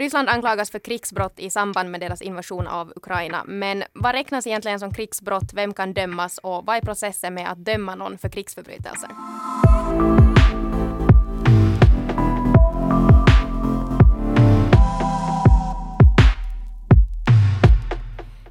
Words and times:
Ryssland 0.00 0.28
anklagas 0.28 0.70
för 0.70 0.78
krigsbrott 0.78 1.38
i 1.40 1.50
samband 1.50 1.90
med 1.90 2.00
deras 2.00 2.22
invasion 2.22 2.66
av 2.66 2.92
Ukraina. 2.96 3.44
Men 3.46 3.84
vad 3.92 4.12
räknas 4.12 4.46
egentligen 4.46 4.80
som 4.80 4.94
krigsbrott? 4.94 5.52
Vem 5.52 5.74
kan 5.74 5.94
dömas 5.94 6.38
och 6.38 6.66
vad 6.66 6.76
är 6.76 6.80
processen 6.80 7.34
med 7.34 7.50
att 7.50 7.64
döma 7.64 7.94
någon 7.94 8.18
för 8.18 8.28
krigsförbrytelser? 8.28 9.10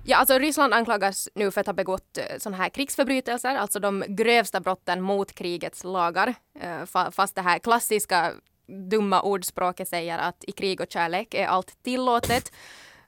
Ja, 0.03 0.17
alltså 0.17 0.37
Ryssland 0.37 0.73
anklagas 0.73 1.29
nu 1.35 1.51
för 1.51 1.61
att 1.61 1.67
ha 1.67 1.73
begått 1.73 2.17
eh, 2.17 2.23
sådana 2.37 2.57
här 2.57 2.69
krigsförbrytelser, 2.69 3.55
alltså 3.55 3.79
de 3.79 4.03
grövsta 4.07 4.59
brotten 4.59 5.01
mot 5.01 5.33
krigets 5.33 5.83
lagar. 5.83 6.35
Eh, 6.59 7.09
fast 7.11 7.35
det 7.35 7.41
här 7.41 7.59
klassiska 7.59 8.33
dumma 8.69 9.21
ordspråket 9.21 9.87
säger 9.87 10.17
att 10.17 10.43
i 10.47 10.51
krig 10.51 10.81
och 10.81 10.87
kärlek 10.89 11.33
är 11.33 11.47
allt 11.47 11.83
tillåtet. 11.83 12.51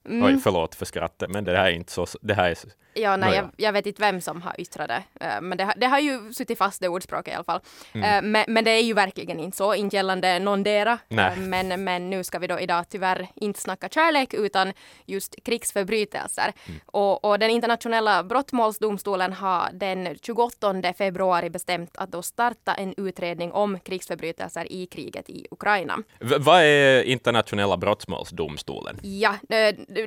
Mm. 0.05 0.23
Oj, 0.23 0.39
förlåt 0.43 0.75
för 0.75 0.85
skrattet, 0.85 1.29
men 1.29 1.43
det 1.43 1.57
här 1.57 1.65
är 1.65 1.71
inte 1.71 1.91
så, 1.91 2.07
det 2.21 2.33
här 2.33 2.49
är 2.49 2.55
Ja, 2.93 3.17
nej, 3.17 3.35
jag, 3.35 3.49
jag, 3.57 3.73
vet 3.73 3.85
inte 3.85 4.01
vem 4.01 4.21
som 4.21 4.41
har 4.41 4.61
yttrat 4.61 4.87
det. 4.87 5.03
Uh, 5.25 5.41
men 5.41 5.57
det, 5.57 5.73
det, 5.77 5.85
har 5.85 5.99
ju 5.99 6.33
suttit 6.33 6.57
fast 6.57 6.81
det 6.81 6.87
ordspråket 6.87 7.31
i 7.31 7.35
alla 7.35 7.43
fall. 7.43 7.59
Mm. 7.93 8.25
Uh, 8.25 8.29
men, 8.31 8.45
men, 8.47 8.63
det 8.63 8.71
är 8.71 8.81
ju 8.81 8.93
verkligen 8.93 9.39
inte 9.39 9.57
så, 9.57 9.73
inte 9.73 9.95
gällande 9.95 10.39
någondera. 10.39 10.93
Uh, 10.93 11.37
men, 11.37 11.83
men 11.83 12.09
nu 12.09 12.23
ska 12.23 12.39
vi 12.39 12.47
då 12.47 12.59
idag 12.59 12.85
tyvärr 12.89 13.27
inte 13.35 13.61
snacka 13.61 13.89
kärlek 13.89 14.33
utan 14.33 14.73
just 15.05 15.43
krigsförbrytelser. 15.43 16.53
Mm. 16.67 16.79
Och, 16.85 17.25
och, 17.25 17.39
den 17.39 17.49
internationella 17.49 18.23
brottmålsdomstolen 18.23 19.33
har 19.33 19.69
den 19.73 20.15
28 20.21 20.93
februari 20.97 21.49
bestämt 21.49 21.97
att 21.97 22.11
då 22.11 22.21
starta 22.21 22.73
en 22.73 22.93
utredning 22.97 23.51
om 23.51 23.79
krigsförbrytelser 23.79 24.71
i 24.71 24.85
kriget 24.85 25.29
i 25.29 25.47
Ukraina. 25.51 25.97
V 26.19 26.35
vad 26.39 26.61
är 26.61 27.03
internationella 27.03 27.77
brottmålsdomstolen? 27.77 28.99
Ja, 29.01 29.35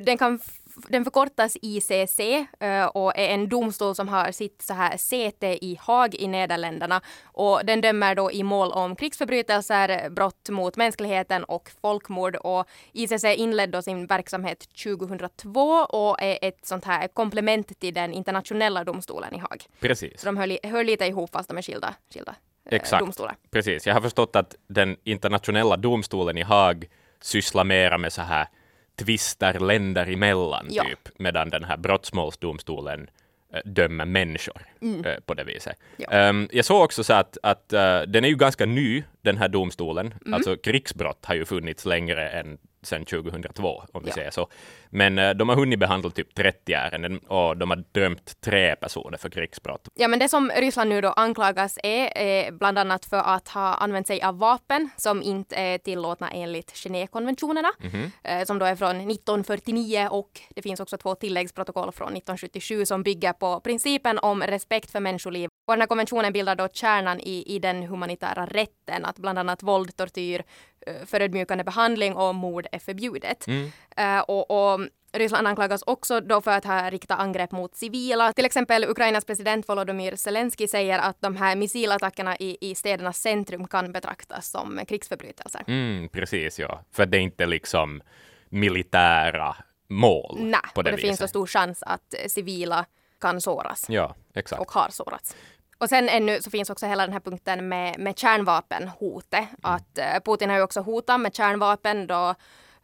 den 0.01 0.17
kan 0.17 0.39
den 0.87 1.03
förkortas 1.03 1.57
ICC 1.61 2.19
eh, 2.59 2.85
och 2.85 3.17
är 3.17 3.29
en 3.29 3.49
domstol 3.49 3.95
som 3.95 4.07
har 4.07 4.31
sitt 4.31 4.61
så 4.61 4.73
här 4.73 4.97
säte 4.97 5.47
i 5.47 5.79
Haag 5.81 6.15
i 6.15 6.27
Nederländerna. 6.27 7.01
Och 7.23 7.61
den 7.63 7.81
dömer 7.81 8.15
då 8.15 8.31
i 8.31 8.43
mål 8.43 8.71
om 8.71 8.95
krigsförbrytelser, 8.95 10.09
brott 10.09 10.49
mot 10.49 10.77
mänskligheten 10.77 11.43
och 11.43 11.71
folkmord. 11.81 12.35
Och 12.35 12.65
ICC 12.93 13.23
inledde 13.23 13.83
sin 13.83 14.07
verksamhet 14.07 14.69
2002 14.83 15.59
och 15.75 16.21
är 16.21 16.39
ett 16.41 16.65
sånt 16.65 16.85
här 16.85 17.07
komplement 17.07 17.79
till 17.79 17.93
den 17.93 18.13
internationella 18.13 18.83
domstolen 18.83 19.35
i 19.35 19.37
Haag. 19.37 19.65
Precis. 19.79 20.21
Så 20.21 20.25
de 20.25 20.37
hör, 20.37 20.67
hör 20.67 20.83
lite 20.83 21.05
ihop 21.05 21.31
fast 21.31 21.49
de 21.49 21.57
är 21.57 21.61
skilda, 21.61 21.95
skilda 22.13 22.35
eh, 22.69 22.75
Exakt. 22.75 23.01
domstolar. 23.01 23.35
Precis. 23.51 23.87
Jag 23.87 23.93
har 23.93 24.01
förstått 24.01 24.35
att 24.35 24.55
den 24.67 24.97
internationella 25.03 25.77
domstolen 25.77 26.37
i 26.37 26.41
Haag 26.41 26.87
sysslar 27.21 27.63
mera 27.63 27.97
med 27.97 28.13
så 28.13 28.21
här 28.21 28.47
tvister 28.95 29.59
länder 29.59 30.09
emellan, 30.09 30.67
ja. 30.69 30.83
typ, 30.83 31.09
medan 31.19 31.49
den 31.49 31.63
här 31.63 31.77
brottsmålsdomstolen 31.77 33.09
äh, 33.53 33.59
dömer 33.65 34.05
människor 34.05 34.61
mm. 34.81 35.05
äh, 35.05 35.19
på 35.25 35.33
det 35.33 35.43
viset. 35.43 35.77
Ja. 35.97 36.29
Um, 36.29 36.49
jag 36.51 36.65
såg 36.65 36.83
också 36.83 37.03
så 37.03 37.13
att, 37.13 37.37
att 37.43 37.73
uh, 37.73 38.01
den 38.07 38.25
är 38.25 38.29
ju 38.29 38.35
ganska 38.35 38.65
ny, 38.65 39.03
den 39.21 39.37
här 39.37 39.47
domstolen. 39.47 40.13
Mm. 40.21 40.33
Alltså 40.33 40.57
krigsbrott 40.57 41.25
har 41.25 41.35
ju 41.35 41.45
funnits 41.45 41.85
längre 41.85 42.29
än 42.29 42.57
sedan 42.85 43.05
2002, 43.05 43.83
om 43.93 44.03
vi 44.03 44.09
ja. 44.09 44.15
säger 44.15 44.31
så. 44.31 44.47
Men 44.89 45.19
uh, 45.19 45.33
de 45.33 45.49
har 45.49 45.55
hunnit 45.55 45.79
behandla 45.79 46.09
typ 46.09 46.35
30 46.35 46.73
ärenden 46.73 47.17
och 47.17 47.57
de 47.57 47.69
har 47.69 47.83
dömt 47.91 48.41
tre 48.41 48.75
personer 48.75 49.17
för 49.17 49.29
krigsbrott. 49.29 49.87
Ja, 49.95 50.07
men 50.07 50.19
det 50.19 50.29
som 50.29 50.51
Ryssland 50.55 50.89
nu 50.89 51.01
då 51.01 51.09
anklagas 51.09 51.79
är, 51.83 52.17
är 52.17 52.51
bland 52.51 52.77
annat 52.77 53.05
för 53.05 53.17
att 53.17 53.47
ha 53.47 53.73
använt 53.73 54.07
sig 54.07 54.21
av 54.21 54.37
vapen 54.37 54.89
som 54.97 55.23
inte 55.23 55.55
är 55.55 55.77
tillåtna 55.77 56.29
enligt 56.29 56.71
Genèvekonventionerna, 56.71 57.71
mm 57.81 57.91
-hmm. 57.91 58.39
uh, 58.39 58.45
som 58.45 58.59
då 58.59 58.65
är 58.65 58.75
från 58.75 58.95
1949 58.95 60.07
och 60.11 60.41
det 60.55 60.61
finns 60.61 60.79
också 60.79 60.97
två 60.97 61.15
tilläggsprotokoll 61.15 61.91
från 61.91 62.07
1977 62.07 62.85
som 62.85 63.03
bygger 63.03 63.33
på 63.33 63.59
principen 63.59 64.19
om 64.19 64.43
respekt 64.43 64.91
för 64.91 64.99
människoliv. 64.99 65.49
Och 65.67 65.73
den 65.73 65.81
här 65.81 65.87
konventionen 65.87 66.33
bildar 66.33 66.55
då 66.55 66.67
kärnan 66.73 67.19
i, 67.19 67.55
i 67.55 67.59
den 67.59 67.83
humanitära 67.83 68.45
rätten, 68.45 69.05
att 69.05 69.19
bland 69.19 69.39
annat 69.39 69.63
våld, 69.63 69.97
tortyr, 69.97 70.43
Eh, 70.74 70.74
förödmjukande 71.05 71.63
behandling 71.63 72.15
och 72.15 72.35
mord 72.35 72.67
är 72.71 72.79
förbjudet. 72.79 73.47
Mm. 73.47 73.71
Uh, 73.99 74.21
och, 74.21 74.51
och 74.51 74.79
Ryssland 75.13 75.47
anklagas 75.47 75.83
också 75.85 76.21
då 76.21 76.41
för 76.41 76.51
att 76.51 76.65
ha 76.65 76.89
riktat 76.89 77.19
angrepp 77.19 77.51
mot 77.51 77.75
civila. 77.75 78.33
Till 78.33 78.45
exempel 78.45 78.85
Ukrainas 78.85 79.25
president 79.25 79.69
Volodymyr 79.69 80.15
Zelensky 80.15 80.67
säger 80.67 80.99
att 80.99 81.21
de 81.21 81.35
här 81.35 81.55
missilattackerna 81.55 82.37
i, 82.37 82.57
i 82.61 82.75
städernas 82.75 83.17
centrum 83.17 83.67
kan 83.67 83.91
betraktas 83.91 84.49
som 84.49 84.79
krigsförbrytelser. 84.87 85.63
Mm, 85.67 86.09
precis, 86.09 86.59
ja. 86.59 86.81
För 86.91 87.05
det 87.05 87.17
är 87.17 87.21
inte 87.21 87.45
liksom 87.45 88.01
militära 88.49 89.55
mål. 89.87 90.37
Nej, 90.39 90.59
på 90.73 90.81
det, 90.81 90.91
och 90.91 90.91
det 90.91 90.91
viset. 90.91 91.01
finns 91.01 91.19
så 91.19 91.27
stor 91.27 91.47
chans 91.47 91.83
att 91.83 92.15
civila 92.27 92.85
kan 93.21 93.41
såras. 93.41 93.85
Ja, 93.89 94.15
exakt. 94.33 94.61
Och 94.61 94.71
har 94.71 94.89
sårats. 94.89 95.35
Och 95.77 95.89
sen 95.89 96.09
ännu 96.09 96.41
så 96.41 96.49
finns 96.49 96.69
också 96.69 96.85
hela 96.85 97.03
den 97.03 97.13
här 97.13 97.19
punkten 97.19 97.67
med, 97.67 97.99
med 97.99 98.19
kärnvapenhotet. 98.19 99.39
Mm. 99.39 99.47
Att 99.61 99.99
uh, 99.99 100.23
Putin 100.25 100.49
har 100.49 100.57
ju 100.57 100.63
också 100.63 100.81
hotat 100.81 101.19
med 101.19 101.35
kärnvapen 101.35 102.07
då 102.07 102.35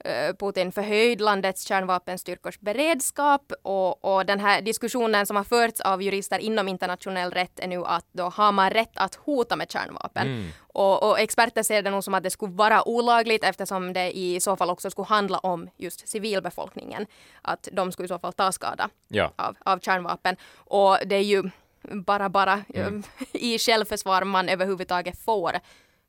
uh, 0.05 0.35
Putin 0.39 0.71
förhöjd 0.71 1.21
landets 1.21 1.67
kärnvapenstyrkors 1.67 2.59
beredskap 2.59 3.51
och, 3.63 4.05
och 4.05 4.25
den 4.25 4.39
här 4.39 4.61
diskussionen 4.61 5.25
som 5.25 5.35
har 5.35 5.43
förts 5.43 5.81
av 5.81 6.01
jurister 6.01 6.39
inom 6.39 6.67
internationell 6.67 7.31
rätt 7.31 7.59
är 7.59 7.67
nu 7.67 7.85
att 7.85 8.05
då 8.11 8.23
har 8.23 8.51
man 8.51 8.69
rätt 8.69 8.91
att 8.93 9.15
hota 9.15 9.55
med 9.55 9.71
kärnvapen. 9.71 10.27
Mm. 10.27 10.49
Och, 10.73 11.09
och, 11.09 11.19
experter 11.19 11.63
ser 11.63 11.81
det 11.81 11.91
nog 11.91 12.03
som 12.03 12.13
att 12.13 12.23
det 12.23 12.29
skulle 12.29 12.53
vara 12.53 12.87
olagligt 12.87 13.43
eftersom 13.43 13.93
det 13.93 14.17
i 14.17 14.39
så 14.39 14.55
fall 14.55 14.69
också 14.69 14.89
skulle 14.89 15.05
handla 15.05 15.37
om 15.37 15.69
just 15.77 16.07
civilbefolkningen. 16.07 17.05
Att 17.41 17.67
de 17.71 17.91
skulle 17.91 18.05
i 18.05 18.07
så 18.07 18.19
fall 18.19 18.33
ta 18.33 18.51
skada 18.51 18.89
ja. 19.07 19.31
av, 19.35 19.57
av 19.65 19.79
kärnvapen. 19.79 20.35
Och 20.55 20.97
det 21.05 21.15
är 21.15 21.23
ju 21.23 21.49
bara 21.81 22.29
bara 22.29 22.63
mm. 22.73 23.03
i 23.31 23.57
självförsvar 23.57 24.23
man 24.23 24.49
överhuvudtaget 24.49 25.19
får 25.19 25.59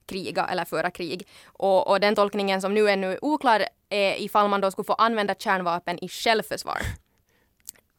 kriga 0.07 0.47
eller 0.47 0.65
föra 0.65 0.91
krig. 0.91 1.29
Och, 1.45 1.91
och 1.91 2.01
den 2.01 2.15
tolkningen 2.15 2.61
som 2.61 2.75
nu 2.75 2.91
är 2.91 3.25
oklar 3.25 3.65
är 3.89 4.23
ifall 4.23 4.49
man 4.49 4.61
då 4.61 4.71
skulle 4.71 4.87
få 4.87 4.93
använda 4.93 5.35
kärnvapen 5.35 6.05
i 6.05 6.09
självförsvar. 6.09 6.79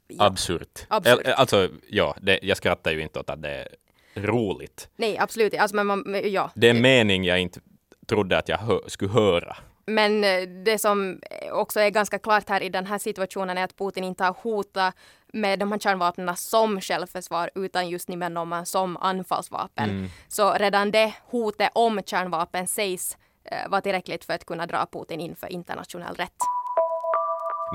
Ja. 0.07 0.25
Absurt. 0.25 0.85
Absurt. 0.87 1.27
Alltså, 1.27 1.69
ja, 1.89 2.15
det, 2.21 2.39
jag 2.41 2.57
skrattar 2.57 2.91
ju 2.91 3.01
inte 3.01 3.19
åt 3.19 3.29
att 3.29 3.41
det 3.41 3.49
är 3.49 3.67
roligt. 4.15 4.89
Nej, 4.95 5.17
absolut 5.17 5.57
alltså, 5.57 5.75
men 5.75 5.87
man, 5.87 6.21
ja. 6.23 6.51
Det 6.55 6.67
är 6.67 6.71
en 6.71 6.81
mening 6.81 7.23
jag 7.23 7.39
inte 7.39 7.59
trodde 8.07 8.37
att 8.37 8.49
jag 8.49 8.57
hö 8.57 8.79
skulle 8.87 9.11
höra. 9.11 9.57
Men 9.85 10.23
eh, 10.23 10.41
det 10.65 10.77
som 10.77 11.21
också 11.51 11.79
är 11.79 11.89
ganska 11.89 12.19
klart 12.19 12.49
här 12.49 12.61
i 12.61 12.69
den 12.69 12.85
här 12.85 12.97
situationen 12.97 13.57
är 13.57 13.63
att 13.63 13.77
Putin 13.77 14.03
inte 14.03 14.23
har 14.23 14.35
hotat 14.41 14.95
med 15.33 15.59
de 15.59 15.71
här 15.71 15.79
kärnvapnen 15.79 16.35
som 16.35 16.81
självförsvar 16.81 17.49
utan 17.55 17.89
just 17.89 18.09
Nimenoman 18.09 18.65
som 18.65 18.97
anfallsvapen. 18.97 19.89
Mm. 19.89 20.09
Så 20.27 20.53
redan 20.53 20.91
det 20.91 21.13
hotet 21.25 21.69
om 21.73 22.01
kärnvapen 22.05 22.67
sägs 22.67 23.17
eh, 23.43 23.69
vara 23.69 23.81
tillräckligt 23.81 24.25
för 24.25 24.33
att 24.33 24.45
kunna 24.45 24.65
dra 24.65 24.87
Putin 24.91 25.19
inför 25.19 25.47
internationell 25.51 26.15
rätt. 26.15 26.37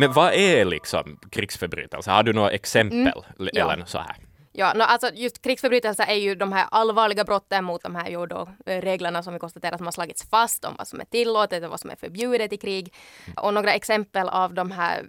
Men 0.00 0.12
vad 0.12 0.32
är 0.32 0.64
liksom 0.64 1.18
krigsförbrytelser? 1.30 2.12
Har 2.12 2.22
du 2.22 2.32
några 2.32 2.50
exempel? 2.50 2.98
Mm. 2.98 3.12
Eller 3.38 3.50
ja. 3.54 3.86
så 3.86 3.98
här? 3.98 4.16
Ja, 4.52 4.72
no, 4.74 4.82
alltså 4.82 5.10
just 5.14 5.42
krigsförbrytelser 5.42 6.04
är 6.08 6.14
ju 6.14 6.34
de 6.34 6.52
här 6.52 6.66
allvarliga 6.70 7.24
brotten 7.24 7.64
mot 7.64 7.82
de 7.82 7.94
här 7.94 8.26
då, 8.26 8.48
eh, 8.66 8.80
reglerna 8.80 9.22
som 9.22 9.32
vi 9.32 9.38
konstaterar 9.38 9.76
som 9.76 9.86
har 9.86 9.92
slagits 9.92 10.28
fast 10.30 10.64
om 10.64 10.74
vad 10.78 10.88
som 10.88 11.00
är 11.00 11.04
tillåtet 11.04 11.64
och 11.64 11.70
vad 11.70 11.80
som 11.80 11.90
är 11.90 11.96
förbjudet 11.96 12.52
i 12.52 12.56
krig. 12.56 12.94
Och 13.36 13.54
några 13.54 13.72
exempel 13.72 14.28
av 14.28 14.54
de 14.54 14.70
här 14.70 15.04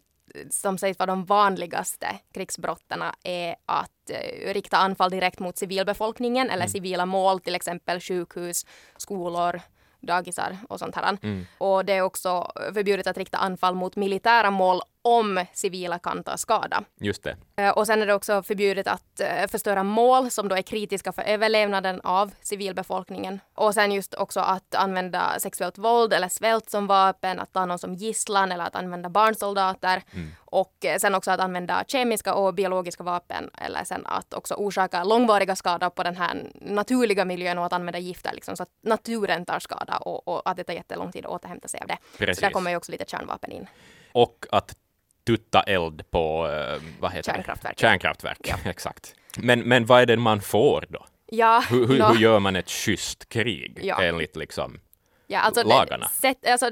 som 0.50 0.78
sägs 0.78 1.00
vara 1.00 1.08
de 1.08 1.26
vanligaste 1.26 2.08
krigsbrotten 2.34 3.04
är 3.24 3.56
att 3.66 4.10
eh, 4.10 4.54
rikta 4.54 4.78
anfall 4.78 5.12
direkt 5.12 5.40
mot 5.40 5.58
civilbefolkningen 5.58 6.50
eller 6.50 6.64
mm. 6.64 6.70
civila 6.70 7.06
mål, 7.06 7.40
till 7.40 7.56
exempel 7.56 8.00
sjukhus, 8.00 8.66
skolor, 8.98 9.62
dagisar 10.02 10.58
och 10.70 10.80
sånt 10.80 10.96
här. 10.96 11.18
Mm. 11.22 11.46
Och 11.58 11.86
det 11.86 11.94
är 11.94 12.02
också 12.02 12.52
förbjudet 12.74 13.08
att 13.08 13.18
rikta 13.18 13.38
anfall 13.38 13.76
mot 13.76 13.96
militära 13.96 14.52
mål 14.52 14.82
om 15.02 15.46
civila 15.54 16.00
kan 16.00 16.24
ta 16.24 16.38
skada. 16.38 16.84
Just 17.00 17.24
det. 17.24 17.38
Eh, 17.56 17.70
och 17.70 17.88
sen 17.88 18.02
är 18.02 18.06
det 18.06 18.14
också 18.14 18.44
förbjudet 18.44 18.88
att 18.88 19.20
eh, 19.20 19.48
förstöra 19.48 19.84
mål 19.84 20.32
som 20.32 20.48
då 20.48 20.56
är 20.56 20.62
kritiska 20.62 21.12
för 21.12 21.22
överlevnaden 21.22 22.02
av 22.02 22.32
civilbefolkningen. 22.42 23.40
Och 23.54 23.74
sen 23.74 23.92
just 23.92 24.14
också 24.14 24.40
att 24.40 24.76
använda 24.76 25.40
sexuellt 25.40 25.78
våld 25.78 26.14
eller 26.14 26.30
svält 26.30 26.70
som 26.70 26.88
vapen, 26.88 27.40
att 27.40 27.54
ta 27.54 27.66
någon 27.66 27.80
som 27.80 27.94
gisslan 27.94 28.52
eller 28.52 28.64
att 28.64 28.76
använda 28.76 29.10
barnsoldater. 29.10 30.04
Mm. 30.14 30.30
Och 30.40 30.86
eh, 30.86 30.98
sen 30.98 31.16
också 31.16 31.32
att 31.32 31.40
använda 31.40 31.84
kemiska 31.88 32.34
och 32.34 32.54
biologiska 32.54 33.04
vapen 33.04 33.50
eller 33.58 33.84
sen 33.84 34.06
att 34.06 34.34
också 34.34 34.54
orsaka 34.54 35.04
långvariga 35.04 35.56
skador 35.56 35.90
på 35.90 36.04
den 36.04 36.16
här 36.16 36.52
naturliga 36.54 37.26
miljön 37.26 37.58
och 37.58 37.66
att 37.66 37.74
använda 37.74 38.00
gifter 38.00 38.34
liksom, 38.34 38.58
så 38.58 38.64
att 38.64 38.70
naturen 38.82 39.46
tar 39.46 39.60
skada 39.60 39.98
och, 39.98 40.28
och 40.28 40.50
att 40.50 40.58
det 40.58 40.64
tar 40.64 40.74
jättelång 40.74 41.12
tid 41.12 41.26
att 41.26 41.32
återhämta 41.32 41.68
sig 41.68 41.80
av 41.82 41.88
det. 41.88 41.98
Precis. 42.18 42.36
Så 42.36 42.46
där 42.46 42.52
kommer 42.52 42.72
ju 42.72 42.78
också 42.78 42.92
lite 42.92 43.06
kärnvapen 43.08 43.52
in. 43.52 43.68
Och 44.12 44.46
att 44.52 44.76
tutta 45.24 45.62
eld 45.62 46.12
på 46.12 46.48
eh, 46.48 46.82
vad 47.00 47.12
heter 47.12 47.34
kärnkraftverk. 47.34 47.78
Det? 47.78 47.82
Kärnkraftverk, 47.82 48.40
ja. 48.44 48.56
exakt. 48.70 49.16
Men, 49.38 49.60
men 49.60 49.86
vad 49.86 50.02
är 50.02 50.06
det 50.06 50.18
man 50.18 50.42
får 50.42 50.86
då? 50.90 51.06
Ja, 51.32 51.64
hur, 51.70 51.88
hur, 51.88 52.04
hur 52.04 52.20
gör 52.20 52.40
man 52.40 52.56
ett 52.56 52.70
schysst 52.70 53.30
krig 53.30 53.80
ja. 53.82 54.04
enligt 54.04 54.36
liksom 54.36 54.80
ja, 55.28 55.40
alltså 55.40 55.68
lagarna? 55.68 56.08
Sätt, 56.08 56.48
alltså, 56.48 56.72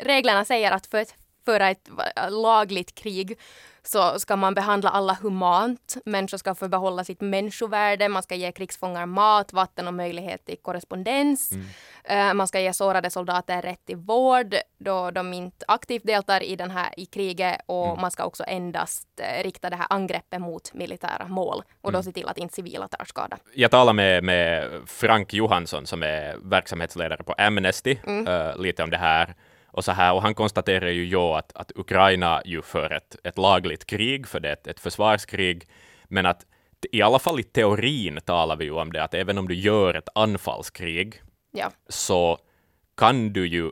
reglerna 0.00 0.44
säger 0.44 0.70
att 0.70 0.86
för 0.86 0.98
ett 0.98 1.14
föra 1.44 1.70
ett 1.70 1.88
lagligt 2.30 2.94
krig 2.94 3.38
så 3.82 4.18
ska 4.18 4.36
man 4.36 4.54
behandla 4.54 4.90
alla 4.90 5.18
humant. 5.22 5.96
Människor 6.04 6.38
ska 6.38 6.54
få 6.54 6.68
behålla 6.68 7.04
sitt 7.04 7.20
människovärde. 7.20 8.08
Man 8.08 8.22
ska 8.22 8.34
ge 8.34 8.52
krigsfångar 8.52 9.06
mat, 9.06 9.52
vatten 9.52 9.88
och 9.88 9.94
möjlighet 9.94 10.44
till 10.44 10.56
korrespondens. 10.62 11.52
Mm. 11.52 12.28
Uh, 12.28 12.34
man 12.34 12.48
ska 12.48 12.60
ge 12.60 12.72
sårade 12.72 13.10
soldater 13.10 13.62
rätt 13.62 13.86
till 13.86 13.96
vård 13.96 14.54
då 14.78 15.10
de 15.10 15.32
inte 15.32 15.64
aktivt 15.68 16.06
deltar 16.06 16.42
i, 16.42 16.56
den 16.56 16.70
här, 16.70 16.94
i 16.96 17.06
kriget 17.06 17.60
och 17.66 17.86
mm. 17.86 18.00
man 18.00 18.10
ska 18.10 18.24
också 18.24 18.44
endast 18.46 19.08
uh, 19.20 19.44
rikta 19.44 19.70
det 19.70 19.76
här 19.76 19.86
angreppet 19.90 20.40
mot 20.40 20.74
militära 20.74 21.28
mål 21.28 21.62
och 21.80 21.92
då 21.92 21.98
mm. 21.98 22.02
se 22.02 22.12
till 22.12 22.28
att 22.28 22.38
inte 22.38 22.54
civila 22.54 22.88
tar 22.88 23.04
skada. 23.04 23.38
Jag 23.54 23.70
talade 23.70 23.96
med, 23.96 24.24
med 24.24 24.70
Frank 24.86 25.34
Johansson 25.34 25.86
som 25.86 26.02
är 26.02 26.36
verksamhetsledare 26.42 27.22
på 27.22 27.32
Amnesty 27.32 27.98
uh, 28.08 28.56
lite 28.56 28.82
om 28.82 28.90
det 28.90 28.98
här 28.98 29.34
och 29.72 29.84
så 29.84 29.92
här. 29.92 30.12
Och 30.12 30.22
han 30.22 30.34
konstaterar 30.34 30.88
ju 30.88 31.04
jo 31.06 31.34
att, 31.34 31.52
att 31.54 31.72
Ukraina 31.74 32.42
ju 32.44 32.62
för 32.62 32.92
ett, 32.92 33.16
ett 33.24 33.38
lagligt 33.38 33.86
krig, 33.86 34.28
för 34.28 34.40
det 34.40 34.48
är 34.48 34.52
ett, 34.52 34.66
ett 34.66 34.80
försvarskrig, 34.80 35.68
men 36.04 36.26
att 36.26 36.46
i 36.92 37.02
alla 37.02 37.18
fall 37.18 37.40
i 37.40 37.42
teorin 37.42 38.20
talar 38.24 38.56
vi 38.56 38.64
ju 38.64 38.70
om 38.70 38.92
det, 38.92 39.02
att 39.02 39.14
även 39.14 39.38
om 39.38 39.48
du 39.48 39.54
gör 39.54 39.94
ett 39.94 40.08
anfallskrig, 40.14 41.22
ja. 41.50 41.70
så 41.88 42.38
kan 42.96 43.32
du 43.32 43.46
ju 43.46 43.70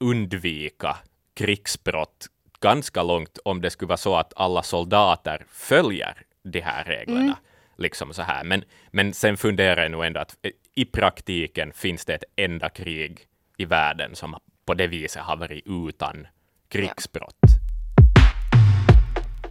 undvika 0.00 0.96
krigsbrott 1.34 2.26
ganska 2.60 3.02
långt 3.02 3.38
om 3.44 3.60
det 3.60 3.70
skulle 3.70 3.88
vara 3.88 3.96
så 3.96 4.16
att 4.16 4.32
alla 4.36 4.62
soldater 4.62 5.46
följer 5.48 6.22
de 6.42 6.60
här 6.60 6.84
reglerna. 6.84 7.20
Mm. 7.20 7.34
Liksom 7.76 8.14
så 8.14 8.22
här. 8.22 8.44
Men, 8.44 8.64
men 8.90 9.12
sen 9.14 9.36
funderar 9.36 9.82
jag 9.82 9.90
nog 9.90 10.04
ändå 10.04 10.20
att 10.20 10.36
i 10.74 10.84
praktiken 10.84 11.72
finns 11.72 12.04
det 12.04 12.14
ett 12.14 12.24
enda 12.36 12.68
krig 12.68 13.20
i 13.56 13.64
världen 13.64 14.16
som 14.16 14.36
på 14.68 14.74
det 14.74 14.86
viset 14.86 15.22
har 15.22 15.36
varit 15.36 15.62
utan 15.66 16.26
krigsbrott. 16.68 17.34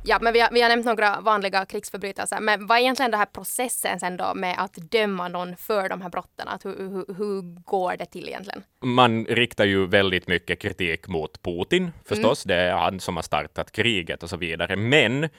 Ja, 0.04 0.18
men 0.22 0.34
vi 0.34 0.40
har, 0.40 0.50
vi 0.52 0.62
har 0.62 0.70
nämnt 0.70 0.86
några 0.86 1.20
vanliga 1.22 1.66
krigsförbrytelser. 1.66 2.40
Men 2.40 2.68
vad 2.68 2.78
är 2.78 2.82
egentligen 2.82 3.12
den 3.12 3.20
här 3.20 3.26
processen 3.26 4.00
sen 4.00 4.18
då 4.18 4.34
med 4.36 4.56
att 4.58 4.74
döma 4.74 5.28
någon 5.28 5.56
för 5.56 5.90
de 5.90 6.02
här 6.02 6.10
brotten? 6.10 6.48
Att 6.48 6.66
hur, 6.66 6.78
hur, 6.78 7.16
hur 7.18 7.42
går 7.64 7.98
det 7.98 8.06
till 8.06 8.28
egentligen? 8.28 8.64
Man 8.80 9.26
riktar 9.26 9.66
ju 9.66 9.88
väldigt 9.88 10.28
mycket 10.28 10.60
kritik 10.60 11.08
mot 11.08 11.42
Putin 11.44 11.92
förstås. 12.06 12.46
Mm. 12.46 12.58
Det 12.58 12.64
är 12.64 12.74
han 12.74 13.00
som 13.00 13.16
har 13.16 13.24
startat 13.24 13.72
kriget 13.72 14.24
och 14.24 14.30
så 14.30 14.38
vidare. 14.38 14.76
Men 14.76 15.30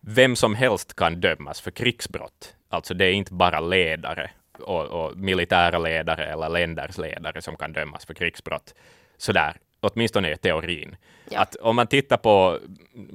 vem 0.00 0.36
som 0.36 0.54
helst 0.54 0.96
kan 0.96 1.20
dömas 1.20 1.60
för 1.60 1.70
krigsbrott. 1.70 2.54
Alltså 2.68 2.94
det 2.94 3.04
är 3.04 3.12
inte 3.12 3.34
bara 3.34 3.60
ledare 3.60 4.30
och, 4.58 4.84
och 4.84 5.16
militära 5.16 5.78
ledare 5.78 6.24
eller 6.32 6.48
länders 6.48 6.98
ledare 6.98 7.42
som 7.42 7.56
kan 7.56 7.72
dömas 7.72 8.06
för 8.06 8.14
krigsbrott 8.14 8.74
sådär, 9.22 9.56
åtminstone 9.80 10.32
i 10.32 10.36
teorin. 10.36 10.96
Ja. 11.30 11.40
Att 11.40 11.56
om 11.56 11.76
man 11.76 11.86
tittar 11.86 12.16
på, 12.16 12.58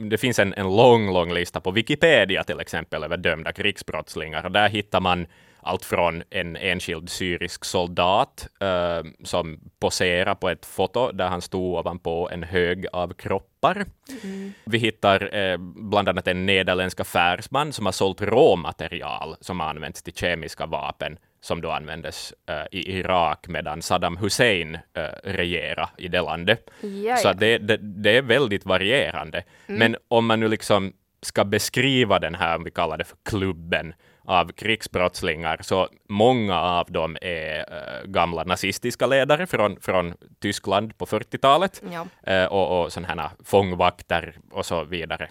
det 0.09 0.18
finns 0.18 0.39
en, 0.39 0.54
en 0.54 0.75
lång, 0.75 1.13
lång 1.13 1.33
lista 1.33 1.59
på 1.59 1.71
Wikipedia 1.71 2.44
till 2.44 2.59
exempel 2.59 3.04
över 3.04 3.18
dömda 3.18 3.54
krigsbrottslingar 3.54 4.45
och 4.45 4.51
där 4.51 4.69
hittar 4.69 5.01
man 5.01 5.27
allt 5.62 5.86
från 5.86 6.24
en 6.30 6.56
enskild 6.56 7.09
syrisk 7.09 7.65
soldat 7.65 8.48
uh, 8.63 9.12
som 9.24 9.59
poserar 9.80 10.36
på 10.36 10.50
ett 10.50 10.65
foto 10.65 11.12
där 11.12 11.27
han 11.27 11.42
stod 11.42 11.80
ovanpå 11.80 12.30
en 12.31 12.44
hög 12.44 12.86
av 12.94 13.13
kroppar. 13.13 13.86
Mm. 14.24 14.54
Vi 14.65 14.77
hittar 14.77 15.36
uh, 15.36 15.57
bland 15.59 16.09
annat 16.09 16.27
en 16.27 16.45
nederländsk 16.45 17.00
affärsman 17.00 17.74
som 17.74 17.86
har 17.86 17.94
sålt 17.94 18.21
råmaterial 18.21 19.36
som 19.42 19.62
används 19.62 20.04
till 20.04 20.13
kemiska 20.13 20.65
vapen 20.65 21.18
som 21.41 21.61
då 21.61 21.71
användes 21.71 22.33
uh, 22.49 22.65
i 22.71 22.99
Irak 22.99 23.47
medan 23.47 23.81
Saddam 23.81 24.17
Hussein 24.17 24.75
uh, 24.75 25.01
regerade 25.23 25.89
i 25.97 26.07
det 26.07 26.21
landet. 26.21 26.69
Jaja. 26.81 27.17
Så 27.17 27.33
det, 27.33 27.57
det, 27.57 27.77
det, 27.77 28.17
är 28.17 28.21
väldigt 28.21 28.65
varierande. 28.65 29.43
Mm. 29.67 29.79
Men 29.79 29.95
om 30.07 30.25
man 30.25 30.39
nu 30.39 30.47
liksom 30.47 30.93
ska 31.21 31.45
beskriva 31.45 32.19
den 32.19 32.35
här, 32.35 32.55
om 32.55 32.63
vi 32.63 32.71
kallar 32.71 32.97
det 32.97 33.03
för 33.03 33.17
klubben, 33.23 33.93
av 34.29 34.51
krigsbrottslingar, 34.51 35.59
så 35.61 35.87
många 36.09 36.61
av 36.61 36.91
dem 36.91 37.17
är 37.21 37.59
uh, 37.59 38.09
gamla 38.11 38.43
nazistiska 38.43 39.07
ledare 39.07 39.47
från, 39.47 39.79
från 39.81 40.13
Tyskland 40.39 40.97
på 40.97 41.05
40-talet 41.05 41.81
ja. 41.91 42.07
uh, 42.43 42.45
och, 42.45 42.81
och 42.81 42.93
sådana 42.93 43.21
här 43.21 43.29
fångvakter 43.43 44.35
och 44.51 44.65
så 44.65 44.83
vidare 44.83 45.29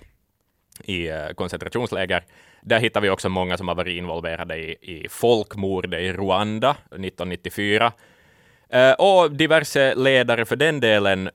i 0.85 1.09
koncentrationsläger. 1.35 2.25
Där 2.67 2.81
hittar 2.81 3.01
vi 3.01 3.11
också 3.11 3.29
många 3.29 3.57
som 3.57 3.69
har 3.69 3.75
varit 3.75 3.97
involverade 3.97 4.57
i, 4.57 4.77
i 4.81 5.09
folkmordet 5.09 6.01
i 6.01 6.13
Rwanda 6.13 6.71
1994. 6.71 7.93
Uh, 8.75 8.81
eh, 8.81 8.93
och 8.93 9.33
diverse 9.33 9.95
ledare 9.95 10.45
för 10.45 10.57
den 10.57 10.81
delen, 10.81 11.31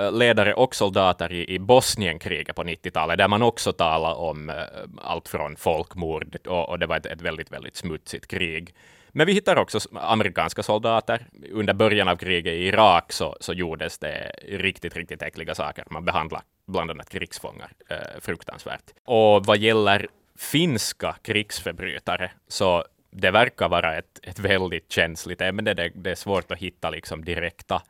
uh, 0.00 0.12
ledare 0.12 0.54
och 0.54 0.74
soldater 0.74 1.32
i, 1.32 1.54
i 1.54 1.58
Bosnienkriget 1.58 2.56
på 2.56 2.62
90-talet, 2.62 3.18
där 3.18 3.28
man 3.28 3.42
också 3.42 3.72
talar 3.72 4.14
om 4.14 4.50
uh, 4.50 4.54
allt 5.02 5.28
från 5.28 5.56
folkmord, 5.56 6.36
och, 6.46 6.68
och 6.68 6.78
det 6.78 6.86
var 6.86 6.96
ett, 6.96 7.06
ett, 7.06 7.22
väldigt, 7.22 7.52
väldigt 7.52 7.76
smutsigt 7.76 8.26
krig. 8.26 8.74
Men 9.08 9.26
vi 9.26 9.32
hittar 9.32 9.56
också 9.56 9.78
amerikanska 9.94 10.62
soldater. 10.62 11.26
Under 11.52 11.74
början 11.74 12.08
av 12.08 12.16
kriget 12.16 12.52
i 12.52 12.66
Irak 12.66 13.12
så, 13.12 13.36
så 13.40 13.52
gjordes 13.52 13.98
det 13.98 14.32
riktigt, 14.48 14.96
riktigt 14.96 15.22
äckliga 15.22 15.54
saker. 15.54 15.84
Man 15.90 16.04
behandlade 16.04 16.44
bland 16.66 16.90
annat 16.90 17.10
krigsfångar 17.10 17.72
eh, 17.88 18.20
fruktansvärt. 18.20 18.84
Och 19.04 19.46
vad 19.46 19.58
gäller 19.58 20.08
finska 20.40 21.16
krigsförbrytare, 21.22 22.30
så 22.48 22.84
det 23.10 23.30
verkar 23.30 23.68
vara 23.68 23.98
ett, 23.98 24.20
ett 24.22 24.38
väldigt 24.38 24.92
känsligt 24.92 25.40
ämne. 25.40 25.74
Det, 25.74 25.92
det 25.94 26.10
är 26.10 26.14
svårt 26.14 26.50
att 26.50 26.58
hitta 26.58 26.90
liksom 26.90 27.24
direkta 27.24 27.82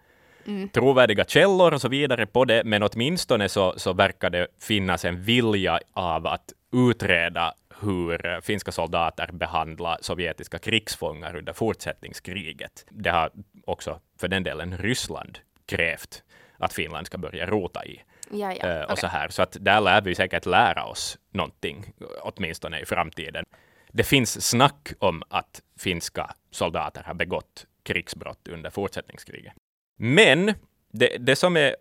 mm. 0.46 0.68
trovärdiga 0.68 1.24
källor 1.24 1.74
och 1.74 1.80
så 1.80 1.88
vidare 1.88 2.26
på 2.26 2.44
det, 2.44 2.64
men 2.64 2.82
åtminstone 2.82 3.48
så, 3.48 3.74
så 3.76 3.92
verkar 3.92 4.30
det 4.30 4.46
finnas 4.60 5.04
en 5.04 5.22
vilja 5.22 5.80
av 5.92 6.26
att 6.26 6.52
utreda 6.72 7.54
hur 7.80 8.40
finska 8.40 8.72
soldater 8.72 9.28
behandlar 9.32 9.98
sovjetiska 10.00 10.58
krigsfångar 10.58 11.36
under 11.36 11.52
fortsättningskriget. 11.52 12.86
Det 12.90 13.10
har 13.10 13.30
också 13.64 14.00
för 14.20 14.28
den 14.28 14.42
delen 14.42 14.78
Ryssland 14.78 15.38
krävt 15.66 16.22
att 16.58 16.72
Finland 16.72 17.06
ska 17.06 17.18
börja 17.18 17.46
rota 17.46 17.84
i. 17.84 18.02
Ja, 18.30 18.54
ja. 18.54 18.68
Uh, 18.68 18.78
och 18.78 18.84
okay. 18.84 18.96
så 18.96 19.06
här. 19.06 19.28
Så 19.28 19.42
att 19.42 19.56
där 19.60 19.80
lär 19.80 20.00
vi 20.00 20.14
säkert 20.14 20.46
lära 20.46 20.84
oss 20.84 21.18
någonting, 21.32 21.92
åtminstone 22.22 22.80
i 22.80 22.86
framtiden. 22.86 23.44
Det 23.92 24.04
finns 24.04 24.48
snack 24.48 24.92
om 24.98 25.22
att 25.28 25.62
finska 25.78 26.34
soldater 26.50 27.02
har 27.02 27.14
begått 27.14 27.66
krigsbrott 27.82 28.48
under 28.48 28.70
fortsättningskriget. 28.70 29.52
Men 29.96 30.54
det, 30.92 31.16
det 31.18 31.36
som 31.36 31.56
är 31.56 31.76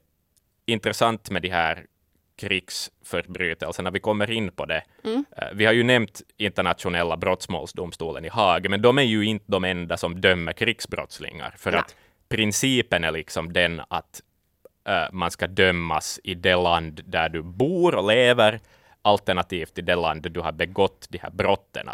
intressant 0.66 1.30
med 1.30 1.42
de 1.42 1.50
här 1.50 1.86
krigsförbrytelserna, 2.38 3.91
vi 3.91 4.00
kommer 4.00 4.32
in 4.32 4.51
på 4.51 4.65
det. 4.65 4.84
Mm. 5.03 5.18
Uh, 5.18 5.48
vi 5.53 5.65
har 5.65 5.74
ju 5.74 5.84
nämnt 5.84 6.22
internationella 6.38 7.18
brottmålsdomstolen 7.18 8.25
i 8.25 8.29
Haag, 8.29 8.70
men 8.70 8.82
de 8.82 8.98
är 8.98 9.03
ju 9.03 9.25
inte 9.25 9.46
de 9.48 9.63
enda 9.63 9.98
som 9.98 10.22
dömer 10.22 10.53
krigsbrottslingar, 10.53 11.53
för 11.58 11.72
ja. 11.72 11.79
att 11.79 11.96
principen 12.29 13.03
är 13.03 13.12
liksom 13.12 13.53
den 13.53 13.82
att 13.88 14.22
man 15.12 15.31
ska 15.31 15.48
dömas 15.48 16.19
i 16.24 16.36
det 16.36 16.55
land 16.55 17.01
där 17.05 17.29
du 17.29 17.41
bor 17.41 17.95
och 17.95 18.07
lever, 18.07 18.59
alternativt 19.01 19.77
i 19.77 19.81
det 19.81 19.95
land 19.95 20.21
där 20.21 20.29
du 20.29 20.39
har 20.39 20.51
begått 20.51 21.07
de 21.09 21.17
här 21.17 21.29
brotten. 21.29 21.89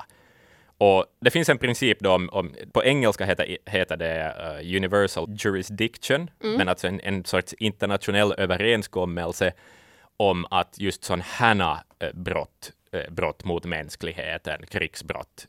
Och 0.78 1.06
det 1.22 1.32
finns 1.32 1.50
en 1.50 1.58
princip 1.58 2.00
då 2.00 2.12
om, 2.12 2.30
om 2.30 2.56
på 2.74 2.84
engelska 2.84 3.26
heter, 3.26 3.58
heter 3.66 3.98
det 3.98 4.36
uh, 4.40 4.76
universal 4.76 5.28
jurisdiction, 5.38 6.30
mm. 6.44 6.58
men 6.58 6.70
alltså 6.70 6.88
en, 6.88 7.00
en 7.04 7.26
sorts 7.26 7.54
internationell 7.54 8.34
överenskommelse 8.38 9.54
om 10.18 10.46
att 10.52 10.80
just 10.80 11.04
sådana 11.04 11.24
här 11.28 11.56
uh, 12.04 12.10
brott, 12.14 12.72
uh, 12.96 13.14
brott 13.14 13.44
mot 13.44 13.66
mänskligheten, 13.66 14.66
krigsbrott, 14.66 15.48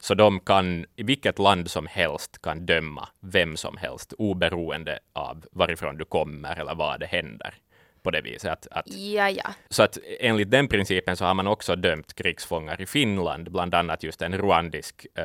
så 0.00 0.14
de 0.14 0.40
kan 0.40 0.86
i 0.96 1.02
vilket 1.02 1.38
land 1.38 1.70
som 1.70 1.86
helst 1.86 2.42
kan 2.42 2.66
döma 2.66 3.08
vem 3.20 3.56
som 3.56 3.76
helst 3.76 4.12
oberoende 4.18 4.98
av 5.12 5.46
varifrån 5.52 5.98
du 5.98 6.04
kommer 6.04 6.60
eller 6.60 6.74
vad 6.74 7.00
det 7.00 7.06
händer 7.06 7.54
på 8.02 8.10
det 8.10 8.20
viset. 8.20 8.52
Att, 8.52 8.66
att, 8.70 8.94
ja, 8.94 9.30
ja. 9.30 9.54
Så 9.68 9.82
att 9.82 9.98
enligt 10.20 10.50
den 10.50 10.68
principen 10.68 11.16
så 11.16 11.24
har 11.24 11.34
man 11.34 11.46
också 11.46 11.76
dömt 11.76 12.14
krigsfångar 12.14 12.80
i 12.80 12.86
Finland, 12.86 13.52
bland 13.52 13.74
annat 13.74 14.02
just 14.02 14.22
en 14.22 14.38
rwandisk 14.38 15.06
äh, 15.14 15.24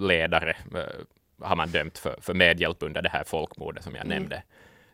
ledare 0.00 0.50
äh, 0.50 1.46
har 1.46 1.56
man 1.56 1.68
dömt 1.68 1.98
för, 1.98 2.16
för 2.20 2.34
medhjälp 2.34 2.76
under 2.80 3.02
det 3.02 3.08
här 3.08 3.24
folkmordet 3.24 3.84
som 3.84 3.94
jag 3.94 4.06
mm. 4.06 4.18
nämnde 4.18 4.42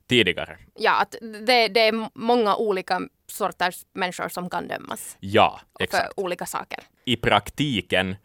tidigare. 0.06 0.58
Ja, 0.74 1.00
att 1.00 1.16
det, 1.46 1.68
det, 1.68 1.80
är 1.80 2.18
många 2.18 2.56
olika 2.56 3.00
sorters 3.26 3.86
människor 3.92 4.28
som 4.28 4.50
kan 4.50 4.68
dömas. 4.68 5.16
Ja, 5.20 5.60
exakt. 5.80 6.14
För 6.14 6.24
olika 6.24 6.46
saker. 6.46 6.78
I 7.04 7.16
praktiken 7.16 8.16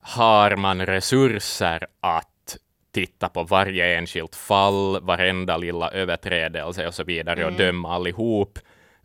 har 0.00 0.56
man 0.56 0.86
resurser 0.86 1.86
att 2.00 2.56
titta 2.92 3.28
på 3.28 3.42
varje 3.42 3.98
enskilt 3.98 4.34
fall, 4.34 5.00
varenda 5.02 5.56
lilla 5.56 5.90
överträdelse 5.90 6.86
och 6.86 6.94
så 6.94 7.04
vidare 7.04 7.40
mm. 7.40 7.52
och 7.52 7.58
döma 7.58 7.94
allihop? 7.94 8.58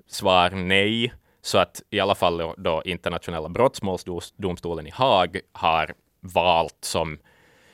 Svar 0.08 0.50
nej. 0.50 1.14
Så 1.42 1.58
att 1.58 1.82
i 1.90 2.00
alla 2.00 2.16
fall 2.16 2.54
då 2.58 2.82
internationella 2.86 3.50
brottmålsdomstolen 3.50 4.88
i 4.88 4.90
Haag 4.90 5.40
har 5.52 5.94
valt 6.20 6.78
som 6.82 7.18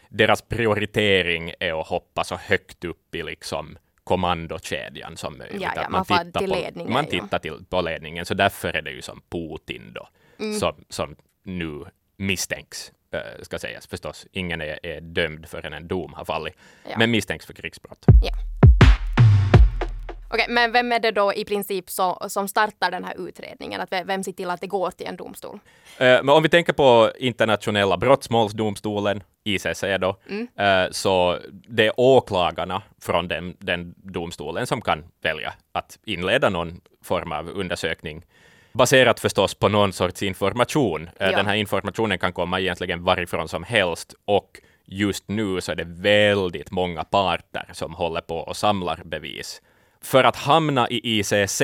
deras 0.10 0.42
prioritering 0.42 1.54
är 1.60 1.82
att 1.82 1.88
hoppa 1.88 2.24
så 2.24 2.36
högt 2.36 2.86
upp 2.86 3.16
i 3.16 3.24
liksom 3.24 3.78
kommandokedjan 4.04 5.18
som 5.18 5.38
möjligt. 5.38 5.62
Ja, 5.62 5.72
ja, 5.76 5.82
att 5.82 5.90
man 5.90 6.06
far 6.06 6.24
tittar 6.24 6.40
till 6.40 6.50
på, 6.50 6.56
ledningen, 6.56 6.94
Man 6.94 7.06
tittar 7.06 7.40
till, 7.40 7.66
på 7.70 7.82
ledningen, 7.82 8.26
så 8.26 8.34
därför 8.34 8.74
är 8.74 8.82
det 8.82 8.92
ju 8.92 9.02
som 9.02 9.22
Putin 9.30 9.92
då, 9.94 10.08
Mm. 10.40 10.60
som, 10.60 10.86
som 10.90 11.16
nu 11.44 11.86
misstänks, 12.22 12.92
eh, 13.14 13.20
ska 13.42 13.60
sägas 13.60 13.88
förstås. 13.88 14.26
Ingen 14.32 14.62
är, 14.62 14.86
är 14.86 15.02
dömd 15.02 15.48
förrän 15.50 15.74
en 15.74 15.88
dom 15.88 16.14
har 16.14 16.26
fallit, 16.26 16.54
Ja. 16.90 16.98
men 16.98 17.12
misstänks 17.12 17.46
för 17.46 17.54
krigsbrott. 17.54 18.06
Ja. 18.24 18.32
Okej, 20.34 20.46
men 20.50 20.72
vem 20.72 20.92
är 20.92 21.00
det 21.00 21.12
då 21.12 21.34
i 21.34 21.46
princip 21.46 21.90
så, 21.90 22.18
som 22.30 22.48
startar 22.48 22.92
den 22.92 23.04
här 23.04 23.28
utredningen? 23.28 23.82
Att 23.82 23.92
ve- 23.92 24.04
vem 24.04 24.24
ser 24.24 24.32
till 24.32 24.50
att 24.50 24.62
det 24.62 24.68
går 24.68 24.92
till 24.92 25.08
en 25.08 25.16
domstol? 25.16 25.60
Eh, 25.98 26.06
Men 26.24 26.30
om 26.30 26.44
vi 26.44 26.50
tänker 26.50 26.74
på 26.74 27.12
internationella 27.20 27.98
brottmålsdomstolen, 27.98 29.24
ICC 29.44 29.84
då, 30.00 30.18
Mm. 30.30 30.48
eh, 30.58 30.92
så 30.92 31.40
det 31.52 31.86
är 31.88 31.94
åklagarna 31.98 32.82
från 33.02 33.28
den, 33.28 33.56
den 33.60 33.94
domstolen 33.98 34.68
som 34.68 34.82
kan 34.82 35.04
välja 35.22 35.54
att 35.72 36.00
inleda 36.06 36.50
någon 36.50 36.82
form 37.04 37.32
av 37.32 37.50
undersökning 37.50 38.26
baserat 38.74 39.20
förstås 39.20 39.54
på 39.56 39.70
någon 39.70 39.94
sorts 39.94 40.24
information. 40.24 41.10
Eh, 41.20 41.30
Ja. 41.30 41.38
Den 41.38 41.46
här 41.46 41.56
informationen 41.56 42.20
kan 42.20 42.34
komma 42.34 42.60
egentligen 42.60 43.04
varifrån 43.04 43.48
som 43.48 43.64
helst 43.64 44.14
och 44.26 44.60
just 44.86 45.28
nu 45.28 45.62
så 45.62 45.72
är 45.72 45.76
det 45.76 45.84
väldigt 45.88 46.72
många 46.72 47.04
parter 47.04 47.66
som 47.74 47.94
håller 47.94 48.22
på 48.22 48.38
och 48.38 48.58
samlar 48.58 49.02
bevis. 49.06 49.62
För 50.02 50.24
att 50.24 50.36
hamna 50.36 50.90
i 50.90 51.20
ICC, 51.20 51.62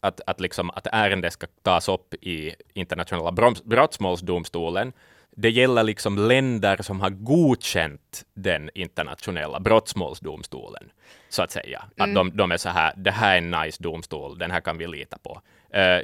att, 0.00 0.20
att, 0.26 0.40
liksom, 0.40 0.70
att 0.70 0.86
ärendet 0.92 1.32
ska 1.32 1.46
tas 1.62 1.88
upp 1.88 2.14
i 2.14 2.54
internationella 2.74 3.32
brottmålsdomstolen, 3.64 4.92
det 5.36 5.50
gäller 5.50 5.82
liksom 5.82 6.18
länder 6.18 6.82
som 6.82 7.00
har 7.00 7.10
godkänt 7.10 8.24
den 8.34 8.70
internationella 8.74 9.60
brottmålsdomstolen, 9.60 10.90
så 11.28 11.42
att 11.42 11.50
säga. 11.50 11.84
Att 11.98 12.14
de, 12.14 12.36
de 12.36 12.52
är 12.52 12.56
så 12.56 12.68
här, 12.68 12.92
det 12.96 13.10
här 13.10 13.34
är 13.34 13.38
en 13.38 13.50
nice 13.50 13.82
domstol, 13.82 14.38
den 14.38 14.50
här 14.50 14.60
kan 14.60 14.78
vi 14.78 14.86
lita 14.86 15.18
på. 15.18 15.40
Eh, 15.78 15.98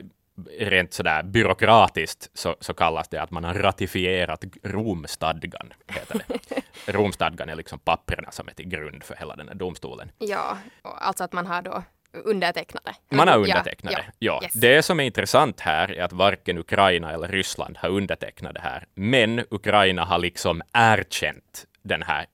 rent 0.59 0.93
sådär 0.95 1.23
byråkratiskt 1.23 2.31
så, 2.35 2.57
så 2.61 2.75
kallas 2.75 3.09
det 3.09 3.23
att 3.23 3.31
man 3.31 3.45
har 3.45 3.55
ratifierat 3.55 4.45
Romstadgan, 4.63 5.73
heter 5.87 6.25
det. 6.29 6.63
Romstadgan 6.93 7.49
är 7.49 7.55
liksom 7.55 7.79
papperna 7.79 8.31
som 8.31 8.49
är 8.49 8.53
till 8.53 8.69
grund 8.69 9.05
för 9.05 9.17
hela 9.17 9.37
den 9.37 9.49
här 9.49 9.55
domstolen. 9.55 10.11
Ja, 10.19 10.59
och 10.83 11.07
alltså 11.07 11.25
att 11.25 11.33
man 11.33 11.47
har 11.47 11.63
då 11.63 11.83
undertecknat 12.13 12.85
det. 12.85 13.17
Man 13.17 13.29
har 13.29 13.35
Ja, 13.35 13.41
undertecknat 13.41 13.93
ja, 13.93 13.99
det. 13.99 14.13
Ja. 14.19 14.41
yes. 14.43 14.53
Det 14.53 14.83
som 14.83 15.01
är 15.01 15.05
intressant 15.05 15.61
här 15.61 15.93
är 15.93 16.03
att 16.03 16.13
varken 16.13 16.59
Ukraina 16.59 17.13
eller 17.13 17.29
Ryssland 17.29 17.77
har 17.79 17.89
undertecknat 17.89 18.55
det 18.55 18.61
här. 18.61 18.87
Men 18.95 19.45
Ukraina 19.51 20.05
har 20.05 20.19
liksom 20.19 20.63
erkänt 20.73 21.67
den 21.83 22.03
här 22.03 22.27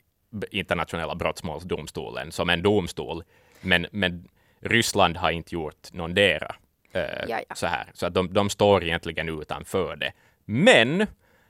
internationella 0.51 1.15
brottmålsdomstolen 1.15 2.33
som 2.33 2.51
en 2.51 2.63
domstol. 2.63 3.23
Men, 3.61 3.87
men 3.93 4.29
Ryssland 4.61 5.17
har 5.17 5.31
inte 5.31 5.55
gjort 5.55 5.93
någondera. 5.93 6.55
Eh. 6.93 7.39
Så, 7.55 7.67
här. 7.67 7.91
så 7.95 8.07
att 8.07 8.15
de, 8.15 8.33
de 8.33 8.51
står 8.51 8.85
egentligen 8.85 9.29
utanför 9.29 9.97
det. 9.97 10.13
Men 10.45 11.07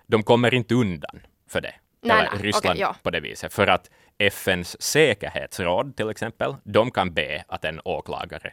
de 0.06 0.22
kommer 0.22 0.54
inte 0.54 0.74
undan 0.74 1.20
för 1.48 1.60
det. 1.60 1.74
Nej, 2.02 2.18
Eller 2.18 2.30
nej, 2.32 2.42
Ryssland 2.42 2.74
okej, 2.74 2.80
ja. 2.80 2.96
på 3.02 3.10
det 3.10 3.20
viset. 3.20 3.52
För 3.52 3.66
att 3.66 3.90
FNs 4.18 4.82
säkerhetsråd 4.82 5.96
till 5.96 6.10
exempel, 6.10 6.54
de 6.64 6.90
kan 6.90 7.14
be 7.14 7.44
att 7.48 7.64
en 7.64 7.80
åklagare 7.84 8.52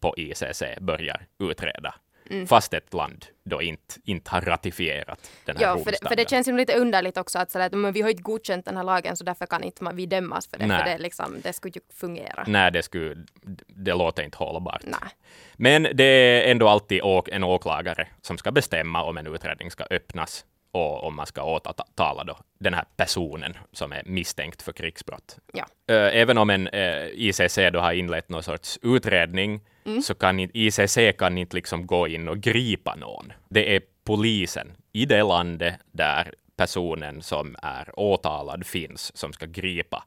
på 0.00 0.14
ICC 0.16 0.62
börjar 0.80 1.26
utreda. 1.38 1.94
Mm. 2.30 2.46
Fast 2.46 2.74
ett 2.74 2.94
land 2.94 3.26
då 3.44 3.62
inte, 3.62 3.94
inte 4.04 4.30
har 4.30 4.40
ratifierat 4.40 5.30
den 5.44 5.56
här 5.56 5.64
Ja, 5.64 5.78
för 5.78 5.90
det, 5.92 6.08
för 6.08 6.16
det 6.16 6.30
känns 6.30 6.48
ju 6.48 6.56
lite 6.56 6.74
underligt 6.78 7.16
också 7.16 7.38
att, 7.38 7.50
sådär, 7.50 7.66
att 7.66 7.72
men 7.72 7.92
vi 7.92 8.02
har 8.02 8.10
inte 8.10 8.22
godkänt 8.22 8.64
den 8.64 8.76
här 8.76 8.84
lagen 8.84 9.16
så 9.16 9.24
därför 9.24 9.46
kan 9.46 9.62
inte 9.64 9.90
vi 9.94 10.06
dömas 10.06 10.46
för 10.46 10.58
det. 10.58 10.66
Nej. 10.66 10.78
För 10.78 10.90
det, 10.90 10.98
liksom, 10.98 11.40
det 11.42 11.52
skulle 11.52 11.72
ju 11.74 11.80
fungera. 11.94 12.44
Nej, 12.46 12.72
det, 12.72 12.82
skulle, 12.82 13.24
det 13.66 13.94
låter 13.94 14.22
inte 14.22 14.38
hållbart. 14.38 14.82
Nej. 14.84 15.10
Men 15.54 15.86
det 15.94 16.04
är 16.04 16.50
ändå 16.50 16.68
alltid 16.68 17.00
å- 17.02 17.24
en 17.32 17.44
åklagare 17.44 18.08
som 18.22 18.38
ska 18.38 18.52
bestämma 18.52 19.02
om 19.02 19.16
en 19.18 19.26
utredning 19.26 19.70
ska 19.70 19.84
öppnas 19.90 20.44
och 20.70 21.04
om 21.04 21.16
man 21.16 21.26
ska 21.26 21.42
åtala 21.42 22.24
då 22.24 22.36
den 22.58 22.74
här 22.74 22.84
personen 22.96 23.56
som 23.72 23.92
är 23.92 24.02
misstänkt 24.06 24.62
för 24.62 24.72
krigsbrott. 24.72 25.38
Ja. 25.52 25.94
Även 25.94 26.38
om 26.38 26.50
en 26.50 26.66
eh, 26.68 27.06
ICC 27.12 27.58
då 27.72 27.80
har 27.80 27.92
inlett 27.92 28.28
någon 28.28 28.42
sorts 28.42 28.78
utredning 28.82 29.60
så 30.02 30.14
kan 30.14 30.40
inte, 30.40 30.58
ICC 30.58 30.98
kan 31.18 31.38
inte 31.38 31.56
liksom 31.56 31.86
gå 31.86 32.08
in 32.08 32.28
och 32.28 32.38
gripa 32.40 32.94
någon. 32.94 33.32
Det 33.48 33.76
är 33.76 33.82
polisen 34.04 34.76
i 34.92 35.06
det 35.06 35.22
landet 35.22 35.74
där 35.92 36.34
personen 36.56 37.22
som 37.22 37.56
är 37.62 37.98
åtalad 38.00 38.66
finns 38.66 39.16
som 39.16 39.32
ska 39.32 39.46
gripa 39.46 40.04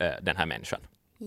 eh, 0.00 0.12
den 0.22 0.36
här 0.36 0.46
människan. 0.46 0.80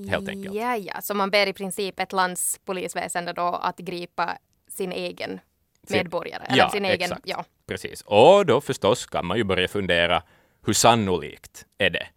Helt 0.10 0.30
enkelt. 0.30 0.56
Ja, 0.56 0.76
ja, 0.78 1.02
så 1.02 1.14
man 1.14 1.30
ber 1.30 1.48
i 1.48 1.54
princip 1.54 2.00
ett 2.00 2.12
lands 2.14 2.60
polisväsende 2.66 3.34
då 3.34 3.42
att 3.48 3.78
gripa 3.78 4.38
sin 4.68 4.92
egen 4.92 5.40
Sin- 5.88 5.98
medborgare. 5.98 6.44
Eller 6.46 6.58
Ja, 6.58 6.70
sin 6.70 6.86
egen, 6.86 7.02
exakt. 7.02 7.22
ja. 7.26 7.46
Precis. 7.68 8.02
Och 8.02 8.46
då 8.46 8.62
förstås 8.62 9.06
kan 9.06 9.26
man 9.26 9.38
ju 9.38 9.44
börja 9.44 9.68
fundera 9.68 10.24
hur 10.66 10.74
sannolikt 10.74 11.66
är 11.78 11.90
det 11.90 12.08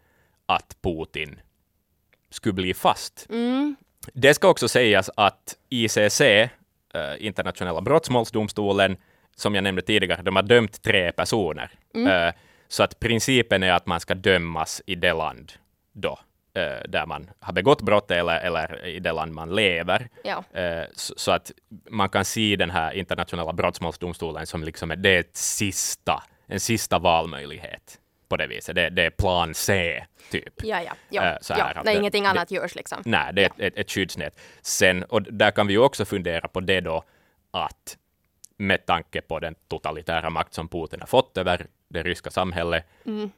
att 0.47 0.77
Putin 0.83 1.41
skulle 2.31 2.53
bli 2.53 2.75
fast? 2.75 3.27
Mm. 3.31 3.77
Det 4.13 4.35
ska 4.35 4.49
också 4.49 4.69
sägas 4.69 5.11
att 5.17 5.57
ICC, 5.71 6.21
eh, 6.21 6.49
internationella 7.19 7.81
brottmålsdomstolen, 7.81 8.97
som 9.37 9.55
jag 9.55 9.65
nämnde 9.65 9.83
tidigare, 9.83 10.23
de 10.23 10.37
har 10.37 10.43
dömt 10.43 10.83
tre 10.83 11.13
personer. 11.13 11.71
Mm. 11.95 12.29
Eh, 12.29 12.35
så 12.69 12.83
att 12.83 13.01
principen 13.01 13.63
är 13.63 13.73
att 13.73 13.87
man 13.87 14.01
ska 14.01 14.15
dömas 14.15 14.83
i 14.87 14.95
det 14.95 15.13
land 15.13 15.53
då, 15.93 16.19
eh, 16.55 16.83
där 16.89 17.07
man 17.07 17.31
har 17.41 17.53
begått 17.53 17.83
brott 17.83 18.11
eller, 18.11 18.41
eller 18.41 18.87
i 18.87 19.01
det 19.01 19.13
land 19.13 19.33
man 19.33 19.55
lever. 19.55 20.09
Ja. 20.25 20.45
Så, 20.97 21.31
att 21.33 21.53
man 21.91 22.09
kan 22.09 22.25
se 22.25 22.57
den 22.57 22.71
här 22.71 22.93
internationella 22.93 23.53
brottmålsdomstolen 23.53 24.47
som 24.47 24.65
liksom 24.65 24.91
är- 24.91 24.97
det 24.97 25.09
är 25.09 25.21
ett 25.21 25.37
sista, 25.37 26.23
en 26.47 26.61
sista 26.61 26.99
valmöjlighet 26.99 27.99
på 28.33 28.37
det 28.37 28.47
viset. 28.47 28.75
Det, 28.75 28.91
det 28.91 29.03
är 29.03 29.11
plan 29.11 29.55
C, 29.55 30.05
typ. 30.31 30.55
Ja, 30.65 30.83
ja, 30.83 30.93
ja. 31.11 31.23
Eh, 31.25 31.37
så 31.41 31.55
här, 31.55 31.61
ja 31.75 31.83
när 31.83 31.93
det- 31.93 31.99
ingenting 31.99 32.23
det- 32.25 32.31
annat 32.31 32.51
görs 32.51 32.75
liksom. 32.75 33.03
Nej, 33.05 33.33
det 33.35 33.43
är 33.43 33.47
ett, 33.47 33.61
ett, 33.61 33.77
ett 33.79 33.91
skyddsnät. 33.91 34.39
Sen, 34.63 35.05
och 35.05 35.23
där 35.23 35.51
kan 35.51 35.67
vi 35.67 35.73
ju 35.73 35.79
också 35.79 36.05
fundera 36.05 36.49
på 36.49 36.61
det 36.61 36.81
då 36.81 37.05
att 37.51 37.99
med 38.57 38.87
tanke 38.87 39.21
på 39.21 39.41
den 39.41 39.55
totalitära 39.69 40.31
makt 40.31 40.55
som 40.55 40.69
Putin 40.69 41.01
har 41.01 41.07
fått 41.07 41.39
över 41.39 41.67
det 41.89 42.03
ryska 42.03 42.31
samhället, 42.31 42.85
Mm. 43.07 43.31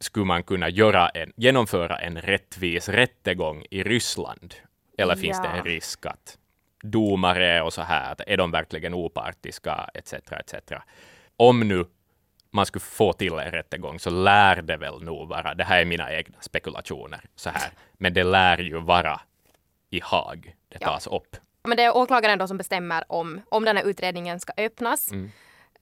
skulle 0.00 0.26
man 0.26 0.42
kunna 0.42 0.68
göra 0.68 1.08
en, 1.08 1.32
genomföra 1.36 1.96
en 1.98 2.20
rättvis 2.20 2.88
rättegång 2.88 3.64
i 3.70 3.82
Ryssland? 3.82 4.54
Eller 4.98 5.16
finns 5.16 5.40
det 5.42 5.48
Ja. 5.48 5.56
en 5.56 5.64
risk 5.64 6.06
att 6.06 6.38
domare 6.82 7.62
och 7.62 7.72
så 7.72 7.82
här, 7.82 8.12
att 8.12 8.20
är 8.26 8.36
de 8.36 8.50
verkligen 8.50 8.94
opartiska, 8.94 9.90
etc. 9.94 10.12
etc. 10.12 10.72
Om 11.36 11.60
nu 11.60 11.84
man 12.54 12.66
skulle 12.66 12.82
få 12.82 13.12
till 13.12 13.32
en 13.32 13.50
rättegång 13.50 13.98
så 13.98 14.10
lär 14.10 14.62
det 14.62 14.76
väl 14.76 15.02
nog 15.02 15.28
vara, 15.28 15.54
det 15.54 15.64
här 15.64 15.80
är 15.80 15.84
mina 15.84 16.12
egna 16.12 16.38
spekulationer, 16.40 17.20
så 17.36 17.50
här, 17.50 17.70
men 17.92 18.14
det 18.14 18.24
lär 18.24 18.58
ju 18.58 18.80
vara 18.80 19.20
i 19.90 20.00
Haag 20.00 20.54
det 20.68 20.78
Ja. 20.80 20.86
tas 20.86 21.06
upp. 21.06 21.36
Men 21.64 21.76
det 21.76 21.82
är 21.82 21.96
åklagaren 21.96 22.38
då 22.38 22.46
som 22.46 22.56
bestämmer 22.58 23.04
om, 23.08 23.40
om 23.48 23.64
den 23.64 23.76
här 23.76 23.84
utredningen 23.84 24.40
ska 24.40 24.52
öppnas. 24.56 25.12
Mm. 25.12 25.30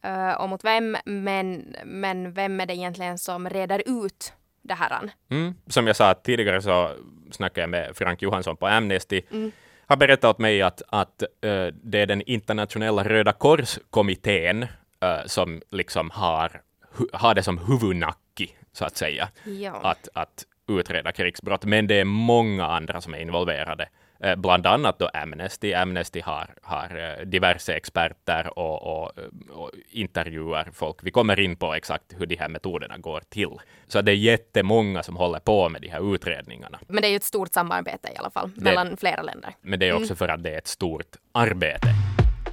eh, 0.03 0.33
och 0.33 0.49
mot 0.49 0.65
vem, 0.65 0.97
men, 1.05 1.77
men 1.85 2.33
vem 2.33 2.61
är 2.61 2.67
det 2.67 2.75
egentligen 2.75 3.19
som 3.19 3.49
reder 3.51 3.83
ut 3.87 4.33
det 4.63 4.75
här? 4.75 5.11
Mm. 5.31 5.55
Som 5.67 5.87
jag 5.87 5.97
sa 5.97 6.15
tidigare 6.15 6.63
så 6.63 6.91
snackade 7.31 7.61
jag 7.61 7.71
med 7.71 7.97
Frank 7.97 8.23
Johansson 8.23 8.57
på 8.57 8.67
Amnesty. 8.67 9.23
Mm. 9.31 9.53
har 9.87 9.97
berättat 9.97 10.31
åt 10.31 10.39
mig 10.39 10.63
att, 10.63 10.83
att 10.89 11.23
eh, 11.23 11.67
det 11.83 11.99
är 12.01 12.07
den 12.07 12.23
internationella 12.23 13.05
Röda 13.05 13.33
korskommittén 13.33 14.67
eh, 15.03 15.27
som 15.27 15.63
liksom 15.71 16.11
har, 16.11 16.61
hu, 16.93 17.05
har 17.13 17.35
det 17.35 17.43
som 17.43 17.59
huvudnacki, 17.59 18.51
så 18.73 18.85
att 18.85 18.97
säga, 18.97 19.29
Ja. 19.45 19.73
att, 19.83 20.09
att 20.15 20.45
utreda 20.69 21.13
krigsbrott. 21.13 21.65
Men 21.65 21.87
det 21.87 21.95
är 22.01 22.05
många 22.05 22.67
andra 22.67 23.01
som 23.01 23.15
är 23.15 23.19
involverade. 23.19 23.89
Eh, 24.21 24.37
bland 24.37 24.67
annat 24.67 24.99
då 24.99 25.09
Amnesty. 25.15 25.75
Amnesty 25.75 26.21
har, 26.21 26.55
har 26.63 27.17
eh, 27.21 27.27
diverse 27.27 27.75
experter 27.75 28.59
och, 28.59 28.83
och, 28.83 29.13
och 29.51 29.71
intervjuar 29.91 30.71
folk. 30.75 30.97
Vi 31.03 31.11
kommer 31.11 31.41
in 31.41 31.57
på 31.57 31.75
exakt 31.75 32.05
hur 32.19 32.27
de 32.27 32.37
här 32.37 32.49
metoderna 32.49 32.99
går 32.99 33.23
till. 33.29 33.51
Så 33.89 34.01
det 34.03 34.13
är 34.13 34.17
jättemånga 34.17 35.03
som 35.03 35.17
håller 35.17 35.39
på 35.39 35.69
med 35.69 35.83
de 35.83 35.89
här 35.89 36.15
utredningarna. 36.15 36.79
Men 36.89 37.03
det 37.03 37.09
är 37.09 37.11
ju 37.11 37.17
ett 37.17 37.23
stort 37.25 37.53
samarbete 37.53 38.09
i 38.15 38.17
alla 38.17 38.31
fall 38.31 38.51
Det- 38.55 38.65
mellan 38.65 38.97
flera 38.97 39.23
länder. 39.23 39.55
Men 39.61 39.79
det 39.81 39.89
är 39.89 39.93
också 39.97 40.15
för 40.15 40.29
att 40.29 40.43
det 40.43 40.51
är 40.55 40.59
ett 40.59 40.67
stort 40.67 41.17
arbete. 41.33 41.89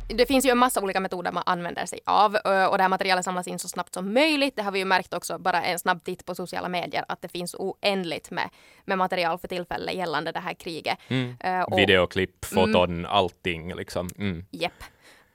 Det 0.09 0.25
finns 0.25 0.45
ju 0.45 0.49
en 0.49 0.57
massa 0.57 0.81
olika 0.81 0.99
metoder 0.99 1.31
man 1.31 1.43
använder 1.45 1.85
sig 1.85 1.99
av 2.05 2.35
och 2.35 2.77
det 2.77 2.81
här 2.83 2.87
materialet 2.89 3.25
samlas 3.25 3.47
in 3.47 3.59
så 3.59 3.67
snabbt 3.67 3.93
som 3.93 4.13
möjligt. 4.13 4.55
Det 4.55 4.61
har 4.63 4.71
vi 4.71 4.79
ju 4.79 4.85
märkt 4.85 5.13
också 5.13 5.37
bara 5.39 5.61
en 5.63 5.79
snabb 5.79 6.03
titt 6.03 6.25
på 6.25 6.35
sociala 6.35 6.69
medier 6.69 7.05
att 7.07 7.21
det 7.21 7.27
finns 7.27 7.55
oändligt 7.59 8.31
med, 8.31 8.49
med 8.85 8.97
material 8.97 9.37
för 9.37 9.47
tillfället 9.47 9.95
gällande 9.95 10.31
det 10.31 10.39
här 10.39 10.53
kriget. 10.53 10.97
Ö, 11.39 11.63
och- 11.63 11.79
Videoklipp, 11.79 12.45
foton, 12.45 13.05
allting 13.05 13.75
liksom. 13.75 14.09
Mm. 14.17 14.45
Jepp. 14.51 14.73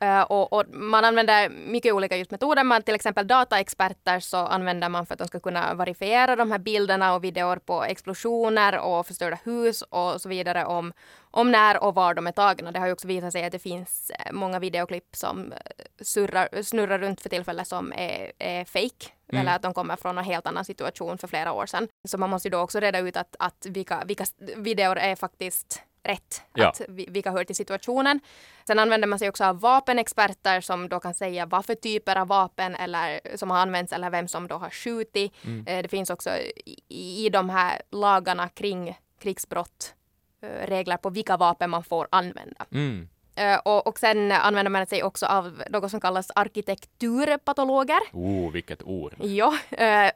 Uh, 0.05 0.23
och, 0.23 0.53
och, 0.53 0.65
man 0.69 1.05
använder 1.05 1.49
mycket 1.49 1.93
olika 1.93 2.17
just 2.17 2.31
metoder. 2.31 2.65
Man, 2.65 2.83
till 2.83 2.95
exempel 2.95 3.27
dataexperter 3.27 4.21
så 4.21 4.37
använder 4.37 4.89
man 4.89 5.07
för 5.07 5.15
att 5.15 5.19
de 5.19 5.29
ska 5.29 5.41
kunna 5.41 5.75
verifiera 5.75 6.37
de 6.37 6.51
här 6.51 6.59
bilderna 6.59 7.15
och 7.15 7.25
videor 7.25 7.57
på 7.57 7.85
explosioner 7.85 8.79
och 8.79 9.07
förstörda 9.07 9.39
hus 9.45 9.83
och 9.83 10.21
så 10.21 10.29
vidare 10.29 10.65
om, 10.65 10.93
om 11.31 11.53
när 11.53 11.83
och 11.83 11.95
var 11.95 12.15
de 12.15 12.27
är 12.27 12.33
tagna. 12.33 12.73
Det 12.73 12.79
har 12.79 12.87
ju 12.87 12.93
också 12.93 13.09
visat 13.09 13.33
sig 13.33 13.45
att 13.45 13.53
det 13.53 13.59
finns 13.59 14.11
eh, 14.11 14.33
många 14.33 14.59
videoklipp 14.59 15.17
som 15.17 15.53
eh, 15.53 15.59
surrar, 16.01 16.63
snurrar 16.63 16.99
runt 16.99 17.21
för 17.21 17.29
tillfället 17.29 17.69
som 17.69 17.93
är, 17.93 18.33
är 18.39 18.65
fake. 18.65 19.07
Mm. 19.29 19.41
Eller 19.41 19.57
att 19.57 19.63
de 19.63 19.75
kommer 19.75 19.97
från 19.97 20.19
en 20.19 20.25
helt 20.25 20.47
annan 20.47 20.65
situation 20.65 21.19
för 21.19 21.29
flera 21.29 21.53
år 21.53 21.67
sedan. 21.67 21.89
Så 22.09 22.19
man 22.19 22.31
måste 22.31 22.49
ju 22.49 22.51
då 22.51 22.59
också 22.59 22.81
reda 22.81 22.99
ut 22.99 23.17
att, 23.17 23.37
att 23.39 23.67
vilka, 23.71 24.03
vilka 24.07 24.25
videor 24.57 24.97
är 24.97 25.17
faktiskt 25.17 25.83
rätt, 26.05 26.43
ja. 26.55 26.69
att 26.69 26.81
vilka 26.89 27.31
hör 27.31 27.45
till 27.45 27.57
situationen. 27.57 28.21
Sen 28.67 28.79
använder 28.79 29.09
man 29.09 29.19
sig 29.19 29.29
också 29.29 29.45
av 29.45 29.61
vapenexperter 29.61 30.61
som 30.61 30.89
då 30.89 31.01
kan 31.01 31.15
säga 31.15 31.47
vad 31.47 31.65
för 31.65 31.75
typer 31.75 32.17
av 32.17 32.29
vapen 32.29 32.75
eller, 32.75 33.37
som 33.37 33.51
har 33.51 33.59
använts 33.59 33.93
eller 33.93 34.11
vem 34.11 34.29
som 34.29 34.49
då 34.49 34.55
har 34.55 34.71
skjutit. 34.71 35.33
Mm. 35.45 35.67
Eh, 35.67 35.83
det 35.83 35.89
finns 35.89 36.11
också 36.11 36.31
i, 36.67 37.27
i 37.27 37.29
de 37.29 37.51
här 37.51 37.83
lagarna 37.91 38.49
kring 38.49 38.99
krigsbrott 39.19 39.95
eh, 40.43 40.67
regler 40.67 40.97
på 40.97 41.11
vilka 41.11 41.37
vapen 41.37 41.71
man 41.71 41.85
får 41.85 42.09
använda. 42.11 42.67
Mm. 42.73 43.09
Uh, 43.41 43.59
och, 43.65 43.87
och 43.87 43.99
sen 43.99 44.33
använder 44.33 44.71
man 44.71 44.87
sig 44.87 45.03
också 45.03 45.27
av 45.27 45.63
något 45.71 45.91
som 45.91 46.01
kallas 46.01 46.31
arkitekturpatologer. 46.35 47.99
Oh, 48.13 48.53
vilket 48.53 48.83
ord! 48.83 49.15
Ja, 49.19 49.59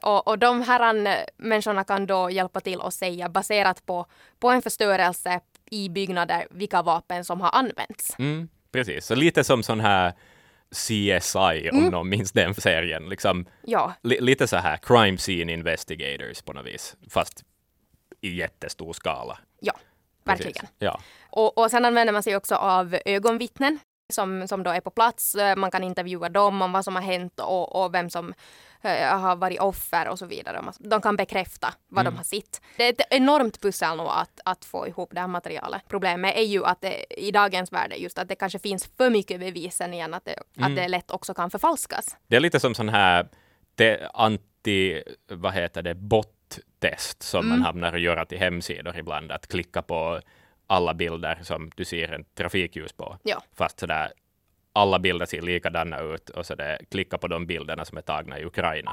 och, 0.01 0.27
och 0.27 0.39
de 0.39 0.61
här 0.61 1.25
människorna 1.37 1.83
kan 1.83 2.05
då 2.05 2.29
hjälpa 2.29 2.59
till 2.59 2.81
att 2.81 2.93
säga 2.93 3.29
baserat 3.29 3.85
på, 3.85 4.05
på 4.39 4.49
en 4.49 4.61
förstörelse 4.61 5.39
i 5.71 5.89
byggnader 5.89 6.47
vilka 6.51 6.81
vapen 6.81 7.25
som 7.25 7.41
har 7.41 7.49
använts. 7.53 8.15
Mm, 8.19 8.49
precis, 8.71 9.05
så 9.05 9.15
lite 9.15 9.43
som 9.43 9.63
sån 9.63 9.79
här 9.79 10.13
CSI, 10.71 11.69
om 11.71 11.77
mm. 11.77 11.91
någon 11.91 12.09
minns 12.09 12.31
den 12.31 12.53
serien. 12.53 13.09
Liksom, 13.09 13.45
ja. 13.61 13.93
li 14.03 14.21
lite 14.21 14.47
så 14.47 14.57
här 14.57 14.77
crime 14.77 15.17
scene 15.17 15.53
investigators 15.53 16.41
på 16.41 16.53
något 16.53 16.65
vis, 16.65 16.95
fast 17.09 17.43
i 18.21 18.35
jättestor 18.35 18.93
skala. 18.93 19.39
Ja, 19.59 19.73
verkligen. 20.23 20.67
Ja. 20.79 20.99
Och, 21.29 21.57
och 21.57 21.71
sen 21.71 21.85
använder 21.85 22.13
man 22.13 22.23
sig 22.23 22.35
också 22.35 22.55
av 22.55 22.97
ögonvittnen 23.05 23.79
som, 24.09 24.47
som 24.47 24.63
då 24.63 24.71
är 24.71 24.81
på 24.81 24.89
plats. 24.89 25.35
Man 25.57 25.71
kan 25.71 25.83
intervjua 25.83 26.29
dem 26.29 26.61
om 26.61 26.71
vad 26.71 26.85
som 26.85 26.95
har 26.95 27.03
hänt 27.03 27.39
och, 27.39 27.83
och 27.83 27.93
vem 27.93 28.09
som 28.09 28.33
uh, 28.85 28.91
har 29.19 29.35
varit 29.35 29.59
offer 29.59 30.07
och 30.07 30.19
så 30.19 30.25
vidare. 30.25 30.61
De 30.79 31.01
kan 31.01 31.15
bekräfta 31.15 31.73
vad 31.87 32.01
mm. 32.01 32.13
de 32.13 32.17
har 32.17 32.23
sett. 32.23 32.61
Det 32.77 32.83
är 32.83 32.89
ett 32.89 33.01
enormt 33.09 33.61
pussel 33.61 33.97
nog 33.97 34.07
att, 34.09 34.39
att 34.45 34.65
få 34.65 34.87
ihop 34.87 35.09
det 35.13 35.19
här 35.19 35.27
materialet. 35.27 35.81
Problemet 35.87 36.35
är 36.37 36.43
ju 36.43 36.65
att 36.65 36.81
det 36.81 37.05
i 37.09 37.31
dagens 37.31 37.71
värld 37.71 37.93
just 37.97 38.17
att 38.17 38.27
det 38.27 38.35
kanske 38.35 38.59
finns 38.59 38.89
för 38.97 39.09
mycket 39.09 39.39
bevis 39.39 39.81
igen 39.81 40.13
att 40.13 40.25
det, 40.25 40.35
mm. 40.57 40.71
att 40.71 40.75
det 40.75 40.87
lätt 40.87 41.11
också 41.11 41.33
kan 41.33 41.49
förfalskas. 41.49 42.17
Det 42.27 42.35
är 42.35 42.39
lite 42.39 42.59
som 42.59 42.75
sån 42.75 42.89
här 42.89 43.27
det 43.75 44.09
anti, 44.13 45.03
vad 45.31 45.53
heter 45.53 45.81
det, 45.81 45.95
bot-test 45.95 47.23
som 47.23 47.39
mm. 47.45 47.49
man 47.49 47.65
hamnar 47.65 47.93
att 47.93 48.01
göra 48.01 48.25
till 48.25 48.39
hemsidor 48.39 48.97
ibland. 48.97 49.31
Att 49.31 49.47
klicka 49.47 49.81
på 49.81 50.21
alla 50.69 50.93
bilder 50.93 51.39
som 51.43 51.71
du 51.75 51.85
ser 51.85 52.13
en 52.13 52.25
trafikljus 52.37 52.93
på. 52.93 53.17
Ja. 53.23 53.43
Fast 53.55 53.79
sådär 53.79 54.11
alla 54.73 54.99
bilder 54.99 55.25
ser 55.25 55.41
likadana 55.41 55.99
ut 55.99 56.29
och 56.29 56.45
så 56.45 56.55
det 56.55 56.79
klicka 56.91 57.17
på 57.17 57.27
de 57.27 57.45
bilderna 57.45 57.85
som 57.85 57.97
är 57.97 58.01
tagna 58.01 58.39
i 58.39 58.45
Ukraina. 58.45 58.91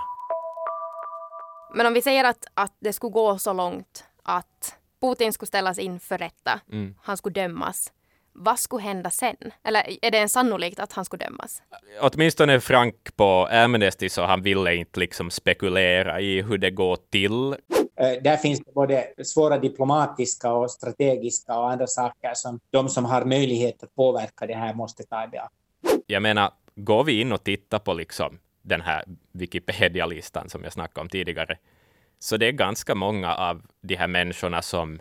Men 1.75 1.87
om 1.87 1.95
vi 1.95 2.02
säger 2.02 2.25
att, 2.25 2.47
att 2.54 2.76
det 2.80 2.92
skulle 2.92 3.12
gå 3.12 3.38
så 3.38 3.52
långt 3.52 4.04
att 4.23 4.78
Putin 5.00 5.33
skulle 5.33 5.47
ställas 5.47 5.78
inför 5.78 6.18
rätta, 6.18 6.61
mm. 6.73 6.95
han 7.02 7.16
skulle 7.16 7.33
dömas. 7.33 7.92
Vad 8.33 8.59
skulle 8.59 8.83
hända 8.83 9.11
sen? 9.11 9.37
Eller 9.64 10.04
är 10.04 10.11
det 10.11 10.18
en 10.18 10.28
sannolikt 10.28 10.80
att 10.80 10.92
han 10.92 11.04
skulle 11.04 11.25
dömas? 11.25 11.62
Åtminstone 12.00 12.61
Frank 12.61 13.16
på 13.16 13.49
Amnesty 13.50 14.09
så 14.09 14.25
han 14.25 14.42
ville 14.42 14.75
inte 14.75 15.00
liksom 15.00 15.30
spekulera 15.30 16.21
i 16.21 16.42
hur 16.42 16.59
det 16.59 16.71
går 16.71 16.99
till. 17.11 17.56
Eh, 17.97 18.23
där 18.23 18.37
finns 18.37 18.61
det 18.61 18.73
både 18.75 19.12
svåra 19.25 19.59
diplomatiska 19.59 20.53
och 20.53 20.71
strategiska 20.71 21.59
och 21.59 21.71
andra 21.71 21.87
saker 21.87 22.31
som 22.35 22.61
de 22.71 22.88
som 22.88 23.05
har 23.05 23.25
möjlighet 23.25 23.83
att 23.83 23.95
påverka 23.95 24.47
det 24.47 24.55
här 24.55 24.75
måste 24.75 25.03
ta 25.03 25.25
i 25.25 25.29
beaktande 25.29 25.67
jag 26.07 26.23
menar, 26.23 26.53
går 26.75 27.05
vi 27.05 27.21
in 27.21 27.33
och 27.33 27.45
tittar 27.45 27.79
på 27.79 27.95
liksom 27.95 28.39
den 28.63 28.80
här 28.80 29.04
Wikipedia-listan 29.32 30.49
som 30.49 30.65
jag 30.65 30.73
snackade 30.73 31.00
om 31.00 31.09
tidigare, 31.09 31.59
så 32.19 32.37
det 32.37 32.47
är 32.47 32.52
ganska 32.52 32.95
många 32.95 33.35
av 33.35 33.63
de 33.80 33.97
här 33.97 34.09
människorna 34.09 34.63
som, 34.63 35.00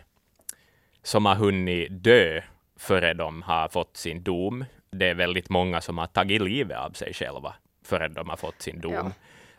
som 1.02 1.26
har 1.26 1.34
hunnit 1.34 1.88
dö 1.90 2.42
före 2.76 3.14
de 3.14 3.42
har 3.42 3.68
fått 3.68 3.96
sin 3.96 4.22
dom. 4.22 4.64
Det 4.90 5.08
är 5.08 5.14
väldigt 5.14 5.48
många 5.48 5.80
som 5.80 5.98
har 5.98 6.06
tagit 6.06 6.42
livet 6.42 6.78
av 6.78 6.90
sig 6.90 7.14
själva 7.14 7.54
före 7.84 8.08
de 8.08 8.28
har 8.28 8.36
fått 8.36 8.62
sin 8.62 8.80
dom. 8.80 8.92
Ja. 8.92 9.10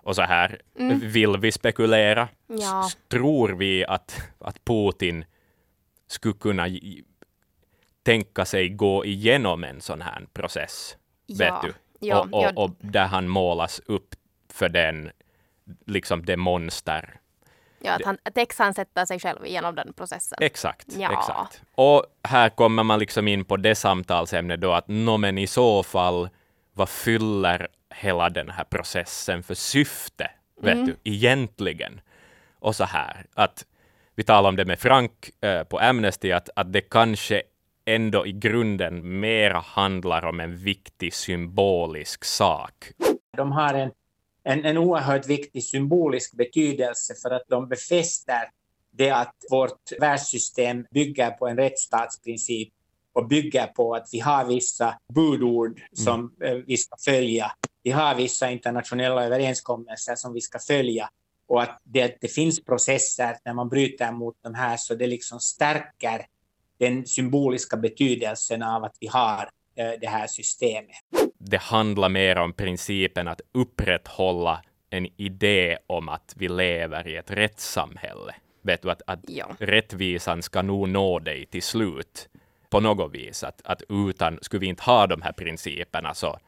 Och 0.07 0.15
så 0.15 0.21
här, 0.21 0.61
mm. 0.79 0.99
vill 0.99 1.37
vi 1.37 1.51
spekulera? 1.51 2.27
Ja. 2.47 2.89
Tror 3.07 3.49
vi 3.49 3.85
att, 3.85 4.21
att 4.39 4.65
Putin 4.65 5.25
skulle 6.07 6.33
kunna 6.33 6.67
tänka 8.03 8.45
sig 8.45 8.69
gå 8.69 9.05
igenom 9.05 9.63
en 9.63 9.81
sån 9.81 10.01
här 10.01 10.25
process 10.33 10.97
vet 11.27 11.53
du? 11.61 11.73
Ja, 11.99 12.27
och, 12.31 12.43
och, 12.43 12.63
och, 12.63 12.71
där 12.79 13.05
han 13.05 13.27
målas 13.27 13.81
upp 13.85 14.15
för 14.49 14.69
den, 14.69 15.11
liksom 15.85 16.25
det 16.25 16.37
monster. 16.37 17.19
Ja, 17.79 17.91
att 17.91 18.05
han, 18.05 18.17
Tex 18.33 18.59
han 18.59 18.73
sätter 18.73 19.05
sig 19.05 19.19
själv 19.19 19.45
genom 19.45 19.75
den 19.75 19.93
processen. 19.93 20.37
Exakt, 20.41 20.87
ja. 20.97 21.19
exakt. 21.19 21.61
Och 21.75 22.05
här 22.23 22.49
kommer 22.49 22.83
man 22.83 22.99
liksom 22.99 23.27
in 23.27 23.45
på 23.45 23.57
det 23.57 23.75
samtalsämnet 23.75 24.61
då 24.61 24.71
att 24.71 24.87
no, 24.87 25.17
men 25.17 25.37
i 25.37 25.47
så 25.47 25.83
fall, 25.83 26.29
vad 26.77 26.89
fyller 26.89 27.67
hela 27.95 28.29
den 28.29 28.49
här 28.49 28.63
processen 28.63 29.43
för 29.43 29.55
syfte, 29.55 30.31
vet 30.61 30.73
mm. 30.73 30.85
du, 30.85 30.95
egentligen? 31.03 32.01
Och 32.59 32.75
så 32.75 32.83
här, 32.83 33.25
att 33.33 33.65
vi 34.15 34.23
talar 34.23 34.49
om 34.49 34.55
det 34.55 34.65
med 34.65 34.79
Frank 34.79 35.29
äh, 35.41 35.63
på 35.63 35.79
Amnesty, 35.79 36.31
att, 36.31 36.49
att 36.55 36.73
det 36.73 36.81
kanske 36.81 37.41
ändå 37.85 38.27
i 38.27 38.31
grunden 38.31 39.19
mera 39.19 39.59
handlar 39.59 40.25
om 40.25 40.39
en 40.39 40.57
viktig 40.57 41.13
symbolisk 41.13 42.25
sak. 42.25 42.91
De 43.37 43.51
har 43.51 43.73
en, 43.73 43.91
en, 44.43 44.65
en 44.65 44.77
oerhört 44.77 45.27
viktig 45.27 45.63
symbolisk 45.63 46.37
betydelse 46.37 47.13
för 47.21 47.31
att 47.31 47.43
de 47.47 47.67
befäster 47.67 48.49
det 48.91 49.11
att 49.11 49.35
vårt 49.51 49.91
världssystem 49.99 50.85
bygger 50.91 51.31
på 51.31 51.47
en 51.47 51.57
rättsstatsprincip 51.57 52.69
och 53.17 53.27
bygger 53.27 53.67
på 53.67 53.95
att 53.95 54.09
vi 54.11 54.19
har 54.19 54.45
vissa 54.45 54.97
budord 55.13 55.81
som 55.93 56.35
mm. 56.41 56.63
vi 56.67 56.77
ska 56.77 56.95
följa. 57.05 57.51
Vi 57.83 57.91
har 57.91 58.15
vissa 58.15 58.51
internationella 58.51 59.25
överenskommelser 59.25 60.15
som 60.15 60.33
vi 60.33 60.41
ska 60.41 60.59
följa 60.59 61.09
och 61.47 61.61
att 61.61 61.81
det, 61.83 62.17
det 62.21 62.27
finns 62.27 62.65
processer 62.65 63.35
när 63.45 63.53
man 63.53 63.69
bryter 63.69 64.11
mot 64.11 64.35
de 64.43 64.53
här 64.53 64.77
så 64.77 64.95
det 64.95 65.07
liksom 65.07 65.39
stärker 65.39 66.25
den 66.79 67.05
symboliska 67.05 67.77
betydelsen 67.77 68.63
av 68.63 68.83
att 68.83 68.95
vi 68.99 69.07
har 69.07 69.49
eh, 69.75 69.91
det 70.01 70.07
här 70.07 70.27
systemet. 70.27 70.95
Det 71.37 71.61
handlar 71.61 72.09
mer 72.09 72.37
om 72.37 72.53
principen 72.53 73.27
att 73.27 73.41
upprätthålla 73.51 74.61
en 74.89 75.07
idé 75.21 75.77
om 75.87 76.09
att 76.09 76.33
vi 76.35 76.47
lever 76.47 77.07
i 77.07 77.15
ett 77.15 77.31
rättssamhälle. 77.31 78.35
Vet 78.61 78.81
du 78.81 78.91
att, 78.91 79.01
att 79.07 79.19
ja. 79.27 79.55
rättvisan 79.59 80.41
ska 80.41 80.61
nog 80.61 80.89
nå 80.89 81.19
dig 81.19 81.45
till 81.45 81.63
slut 81.63 82.29
på 82.69 82.79
något 82.79 83.13
vis. 83.13 83.43
Att, 83.43 83.61
att 83.63 83.81
utan, 83.89 84.39
skulle 84.41 84.59
vi 84.59 84.67
inte 84.67 84.83
ha 84.83 85.07
de 85.07 85.21
här 85.21 85.31
principerna 85.31 86.13
så 86.13 86.39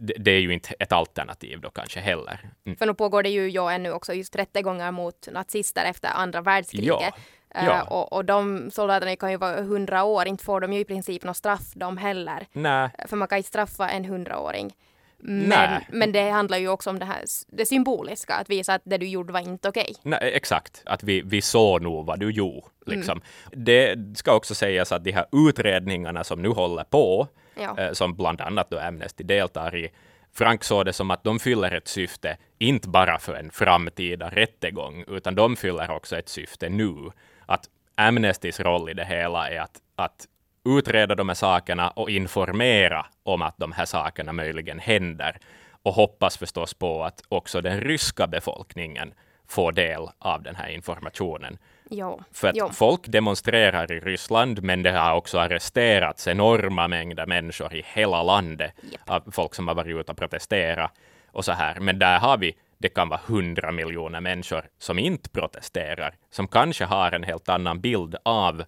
det, 0.00 0.14
det 0.18 0.30
är 0.30 0.40
ju 0.40 0.52
inte 0.52 0.74
ett 0.78 0.92
alternativ 0.92 1.60
då 1.60 1.70
kanske 1.70 2.00
heller. 2.00 2.50
Mm. 2.64 2.76
För 2.76 2.86
nu 2.86 2.94
pågår 2.94 3.22
det 3.22 3.28
ju 3.28 3.48
ja, 3.48 3.72
ännu 3.72 3.92
också 3.92 4.14
just 4.14 4.36
rättegångar 4.36 4.92
mot 4.92 5.28
nazister 5.32 5.84
efter 5.84 6.08
andra 6.08 6.40
världskriget. 6.40 7.00
Ja. 7.00 7.12
Ja. 7.54 7.82
Uh, 7.82 7.92
och, 7.92 8.12
och 8.12 8.24
de 8.24 8.70
soldaterna 8.70 9.16
kan 9.16 9.30
ju 9.30 9.36
vara 9.36 9.62
hundra 9.62 10.04
år, 10.04 10.26
inte 10.26 10.44
får 10.44 10.60
de 10.60 10.72
ju 10.72 10.80
i 10.80 10.84
princip 10.84 11.24
något 11.24 11.36
straff 11.36 11.72
de 11.74 11.96
heller. 11.96 12.46
Nej. 12.52 12.90
För 13.08 13.16
man 13.16 13.28
kan 13.28 13.38
inte 13.38 13.48
straffa 13.48 13.88
en 13.88 14.04
hundraåring. 14.04 14.74
Men, 15.18 15.82
men 15.88 16.12
det 16.12 16.30
handlar 16.30 16.58
ju 16.58 16.68
också 16.68 16.90
om 16.90 16.98
det 16.98 17.04
här 17.04 17.24
det 17.48 17.66
symboliska, 17.66 18.34
att 18.34 18.50
visa 18.50 18.74
att 18.74 18.82
det 18.84 18.98
du 18.98 19.08
gjorde 19.08 19.32
var 19.32 19.40
inte 19.40 19.68
okej. 19.68 19.94
Nej, 20.02 20.18
exakt, 20.34 20.82
att 20.86 21.02
vi, 21.02 21.22
vi 21.24 21.42
såg 21.42 21.82
nog 21.82 22.06
vad 22.06 22.20
du 22.20 22.30
gjorde. 22.30 22.66
Mm. 22.86 22.98
Liksom. 22.98 23.20
Mm. 23.52 23.64
Det 23.64 23.96
ska 24.18 24.34
också 24.34 24.54
sägas 24.54 24.92
att 24.92 25.04
de 25.04 25.12
här 25.12 25.26
utredningarna 25.32 26.24
som 26.24 26.42
nu 26.42 26.48
håller 26.48 26.84
på, 26.84 27.28
ja. 27.54 27.78
eh, 27.78 27.92
som 27.92 28.14
bland 28.14 28.40
annat 28.40 28.70
då 28.70 28.78
Amnesty 28.78 29.24
deltar 29.24 29.76
i, 29.76 29.90
Frank 30.32 30.64
såg 30.64 30.84
det 30.84 30.92
som 30.92 31.10
att 31.10 31.24
de 31.24 31.38
fyller 31.38 31.70
ett 31.70 31.88
syfte, 31.88 32.36
inte 32.58 32.88
bara 32.88 33.18
för 33.18 33.34
en 33.34 33.50
framtida 33.50 34.30
rättegång, 34.30 35.04
utan 35.08 35.34
de 35.34 35.56
fyller 35.56 35.90
också 35.90 36.18
ett 36.18 36.28
syfte 36.28 36.68
nu 36.68 37.10
att 37.46 37.68
Amnestys 37.94 38.60
roll 38.60 38.90
i 38.90 38.94
det 38.94 39.04
hela 39.04 39.50
är 39.50 39.60
att, 39.60 39.80
att 39.96 40.26
utreda 40.66 41.14
de 41.14 41.28
här 41.28 41.34
sakerna 41.34 41.90
och 41.90 42.10
informera 42.10 43.06
om 43.22 43.42
att 43.42 43.58
de 43.58 43.72
här 43.72 43.84
sakerna 43.84 44.32
möjligen 44.32 44.78
händer. 44.78 45.38
Och 45.82 45.92
hoppas 45.92 46.36
förstås 46.36 46.74
på 46.74 47.04
att 47.04 47.22
också 47.28 47.60
den 47.60 47.80
ryska 47.80 48.26
befolkningen 48.26 49.14
få 49.48 49.70
del 49.70 50.08
av 50.18 50.42
den 50.42 50.56
här 50.56 50.68
informationen. 50.68 51.58
Jo. 51.90 52.20
För 52.32 52.48
att 52.48 52.56
jo. 52.56 52.68
folk 52.72 53.00
demonstrerar 53.06 53.92
i 53.92 54.00
Ryssland, 54.00 54.62
men 54.62 54.82
det 54.82 54.90
har 54.90 55.14
också 55.14 55.38
arresterats 55.38 56.28
enorma 56.28 56.88
mängder 56.88 57.26
människor 57.26 57.74
i 57.74 57.84
hela 57.94 58.22
landet 58.22 58.72
Japp. 58.92 59.10
av 59.10 59.30
folk 59.32 59.54
som 59.54 59.68
har 59.68 59.74
varit 59.74 59.96
ute 59.96 60.12
och 60.12 60.18
protesterat 60.18 60.92
och 61.32 61.44
så 61.44 61.52
här. 61.52 61.80
Men 61.80 61.98
där 61.98 62.18
har 62.18 62.38
vi, 62.38 62.56
det 62.78 62.88
kan 62.88 63.08
vara 63.08 63.20
hundra 63.26 63.72
miljoner 63.72 64.20
människor 64.20 64.64
som 64.78 64.98
inte 64.98 65.30
protesterar, 65.30 66.14
som 66.30 66.48
kanske 66.48 66.84
har 66.84 67.12
en 67.12 67.24
helt 67.24 67.48
annan 67.48 67.80
bild 67.80 68.16
av 68.22 68.64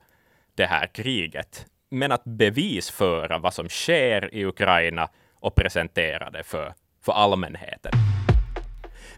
det 0.54 0.66
här 0.66 0.86
kriget. 0.86 1.66
Men 1.90 2.12
att 2.12 2.24
bevisföra 2.24 3.38
vad 3.38 3.54
som 3.54 3.68
sker 3.68 4.34
i 4.34 4.44
Ukraina 4.44 5.08
och 5.34 5.54
presentera 5.54 6.30
det 6.30 6.42
för, 6.42 6.74
för 7.04 7.12
allmänheten. 7.12 7.92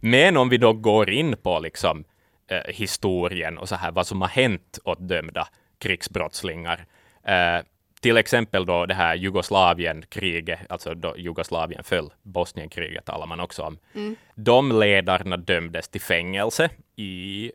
Men 0.00 0.36
om 0.36 0.48
vi 0.48 0.56
då 0.56 0.72
går 0.72 1.10
in 1.10 1.36
på 1.36 1.58
liksom 1.58 2.04
eh, 2.50 2.74
historien 2.74 3.58
och 3.58 3.68
så 3.68 3.76
här 3.76 3.92
vad 3.92 4.06
som 4.06 4.20
har 4.20 4.28
hänt 4.28 4.78
åt 4.84 5.08
dömda 5.08 5.48
krigsbrottslingar. 5.78 6.86
Eh, 7.24 7.58
till 8.00 8.16
exempel 8.16 8.66
då 8.66 8.86
det 8.86 8.94
här 8.94 9.14
Jugoslavienkriget, 9.14 10.60
alltså 10.68 10.94
då 10.94 11.18
Jugoslavien 11.18 11.84
föll, 11.84 12.12
Bosnienkriget 12.22 13.04
talar 13.04 13.26
man 13.26 13.40
också 13.40 13.62
om. 13.62 13.78
Mm. 13.94 14.16
De 14.34 14.80
ledarna 14.80 15.36
dömdes 15.36 15.88
till 15.88 16.00
fängelse 16.00 16.70
i 16.96 17.52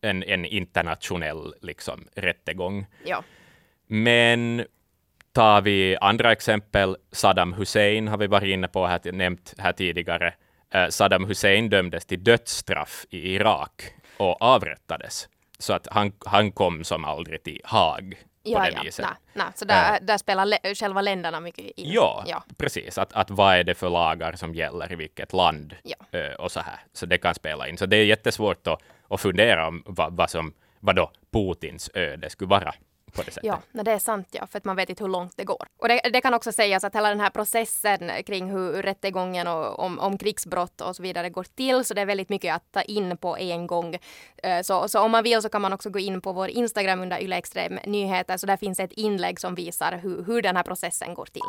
en, 0.00 0.22
en 0.22 0.44
internationell 0.44 1.54
liksom, 1.60 2.08
rättegång. 2.14 2.86
Ja. 3.04 3.22
Men 3.92 4.64
tar 5.32 5.60
vi 5.60 5.96
andra 6.00 6.32
exempel, 6.32 6.96
Saddam 7.12 7.52
Hussein 7.52 8.08
har 8.08 8.16
vi 8.18 8.26
varit 8.26 8.48
inne 8.48 8.68
på, 8.68 8.86
här, 8.86 9.12
nämnt 9.12 9.54
här 9.58 9.72
tidigare. 9.72 10.34
Eh, 10.74 10.88
Saddam 10.88 11.24
Hussein 11.24 11.68
dömdes 11.70 12.06
till 12.06 12.24
dödsstraff 12.24 13.06
i 13.10 13.34
Irak 13.34 13.82
och 14.16 14.42
avrättades. 14.42 15.28
Så 15.58 15.72
att 15.72 15.88
han, 15.90 16.12
han 16.26 16.52
kom 16.52 16.84
som 16.84 17.04
aldrig 17.04 17.42
till 17.42 17.60
Haag 17.64 18.10
på 18.44 18.50
Ja, 18.50 18.58
det 18.60 18.72
ja. 18.76 18.82
viset. 18.84 19.06
Nej, 19.06 19.14
nej. 19.34 19.46
Så 19.54 19.64
där, 19.64 19.98
där 20.00 20.18
spelar 20.18 20.74
själva 20.74 21.00
länderna 21.00 21.40
mycket 21.40 21.64
in. 21.64 21.90
Ja, 21.92 22.24
ja. 22.26 22.44
precis. 22.56 22.98
Att, 22.98 23.12
att 23.12 23.30
vad 23.30 23.54
är 23.54 23.64
det 23.64 23.74
för 23.74 23.90
lagar 23.90 24.32
som 24.32 24.54
gäller 24.54 24.92
i 24.92 24.96
vilket 24.96 25.32
land 25.32 25.76
Ja. 25.82 26.18
eh, 26.18 26.32
och 26.34 26.52
så 26.52 26.60
här. 26.60 26.80
Så 26.92 27.06
det 27.06 27.18
kan 27.18 27.34
spela 27.34 27.68
in. 27.68 27.78
Så 27.78 27.86
det 27.86 27.96
är 27.96 28.04
jättesvårt 28.04 28.66
att, 28.66 28.82
att 29.08 29.20
fundera 29.20 29.68
om 29.68 29.82
vad, 29.86 30.16
vad 30.16 30.30
som, 30.30 30.52
vad 30.80 30.96
då 30.96 31.10
Putins 31.32 31.90
öde 31.94 32.30
skulle 32.30 32.48
vara 32.48 32.74
på 33.10 33.22
det 33.22 33.30
sättet. 33.30 33.44
Ja, 33.44 33.58
nej, 33.72 33.84
det 33.84 33.92
är 33.92 33.98
sant 33.98 34.28
ja, 34.30 34.46
för 34.46 34.58
att 34.58 34.64
man 34.64 34.76
vet 34.76 34.90
inte 34.90 35.04
hur 35.04 35.08
långt 35.10 35.36
det 35.36 35.44
går. 35.44 35.66
Och 35.78 35.88
det, 35.88 36.00
det 36.12 36.20
kan 36.20 36.34
också 36.34 36.52
sägas 36.52 36.84
att 36.84 36.94
hela 36.94 37.08
den 37.08 37.20
här 37.20 37.30
processen 37.30 38.10
kring 38.26 38.50
hur 38.50 38.72
rättegången 38.82 39.46
och 39.46 39.78
om, 39.78 39.98
om 39.98 40.18
krigsbrott 40.18 40.80
och 40.80 40.96
så 40.96 41.02
vidare 41.02 41.30
går 41.30 41.44
till, 41.54 41.84
så 41.84 41.94
det 41.94 42.00
är 42.00 42.06
väldigt 42.06 42.28
mycket 42.28 42.54
att 42.54 42.72
ta 42.72 42.82
in 42.82 43.16
på 43.16 43.36
en 43.38 43.66
gång. 43.66 43.98
Eh, 44.42 44.62
Så, 44.62 44.88
så 44.88 45.00
om 45.00 45.10
man 45.10 45.24
vill 45.24 45.42
så 45.42 45.48
kan 45.48 45.62
man 45.62 45.72
också 45.72 45.90
gå 45.90 45.98
in 45.98 46.20
på 46.20 46.32
vår 46.32 46.48
Instagram 46.48 47.00
under 47.00 47.22
Yle 47.22 47.36
Extrem 47.36 47.78
Nyheter, 47.86 48.36
så 48.36 48.46
där 48.46 48.56
finns 48.56 48.80
ett 48.80 48.92
inlägg 48.92 49.40
som 49.40 49.54
visar 49.54 49.92
hur, 50.02 50.24
hur 50.24 50.42
den 50.42 50.56
här 50.56 50.62
processen 50.62 51.14
går 51.14 51.26
till. 51.26 51.42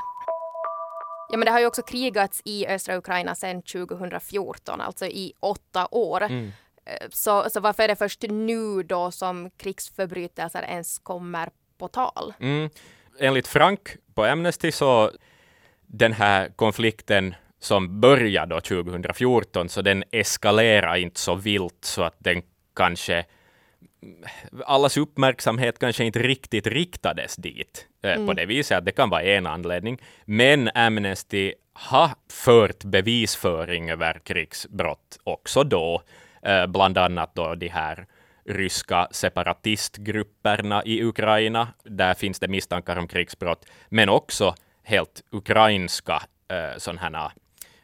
Ja, 1.32 1.38
men 1.38 1.46
det 1.46 1.52
har 1.52 1.60
ju 1.60 1.66
också 1.66 1.82
krigats 1.82 2.42
i 2.46 2.68
östra 2.68 2.98
Ukraina 2.98 3.36
sedan 3.36 3.62
2014, 3.62 4.82
alltså 4.82 5.06
i 5.06 5.34
åtta 5.40 5.88
år. 5.92 6.22
Mm. 6.22 6.52
Eh, 6.86 7.08
Så, 7.10 7.50
så 7.50 7.60
varför 7.60 7.84
är 7.84 7.88
det 7.88 7.96
först 7.96 8.22
nu 8.30 8.84
då 8.84 9.12
som 9.12 9.50
krigsförbrytelser 9.58 10.64
ens 10.64 11.00
kommer 11.00 11.50
på 11.78 11.88
tal? 11.88 12.34
Mm. 12.40 12.70
Enligt 13.20 13.48
Frank 13.48 13.90
på 14.14 14.24
Amnesty 14.24 14.72
så 14.72 15.12
den 15.88 16.14
här 16.14 16.50
konflikten 16.56 17.36
som 17.60 18.02
började 18.02 18.56
då 18.56 18.62
2014, 18.62 19.70
så 19.70 19.82
den 19.82 20.04
eskalerar 20.12 20.96
inte 20.96 21.20
så 21.20 21.36
vilt 21.36 21.86
så 21.86 22.04
att 22.04 22.16
den 22.18 22.42
kanske 22.76 23.26
allas 24.66 24.98
uppmärksamhet 24.98 25.80
kanske 25.80 26.04
inte 26.04 26.20
riktigt 26.20 26.68
riktades 26.68 27.36
dit 27.36 27.88
eh, 28.04 28.26
på 28.26 28.34
det 28.34 28.46
viset 28.46 28.78
att 28.78 28.86
det 28.86 28.92
kan 28.92 29.10
vara 29.10 29.24
en 29.24 29.48
anledning. 29.48 29.98
Men 30.26 30.70
Amnesty 30.76 31.54
har 31.74 32.10
fört 32.30 32.84
bevisföring 32.84 33.90
över 33.92 34.20
krigsbrott 34.24 35.20
också 35.24 35.64
då, 35.64 36.02
eh, 36.44 36.68
bland 36.68 36.98
annat 36.98 37.36
då 37.36 37.56
de 37.56 37.68
här 37.68 38.08
ryska 38.46 39.08
separatistgrupperna 39.12 40.84
i 40.86 41.04
Ukraina. 41.04 41.68
Där 41.84 42.14
finns 42.14 42.40
det 42.40 42.48
misstankar 42.48 42.98
om 42.98 43.08
krigsbrott, 43.08 43.66
men 43.90 44.10
också 44.10 44.56
helt 44.84 45.22
ukrainska 45.32 46.22
eh, 46.48 46.78
sådana 46.78 47.32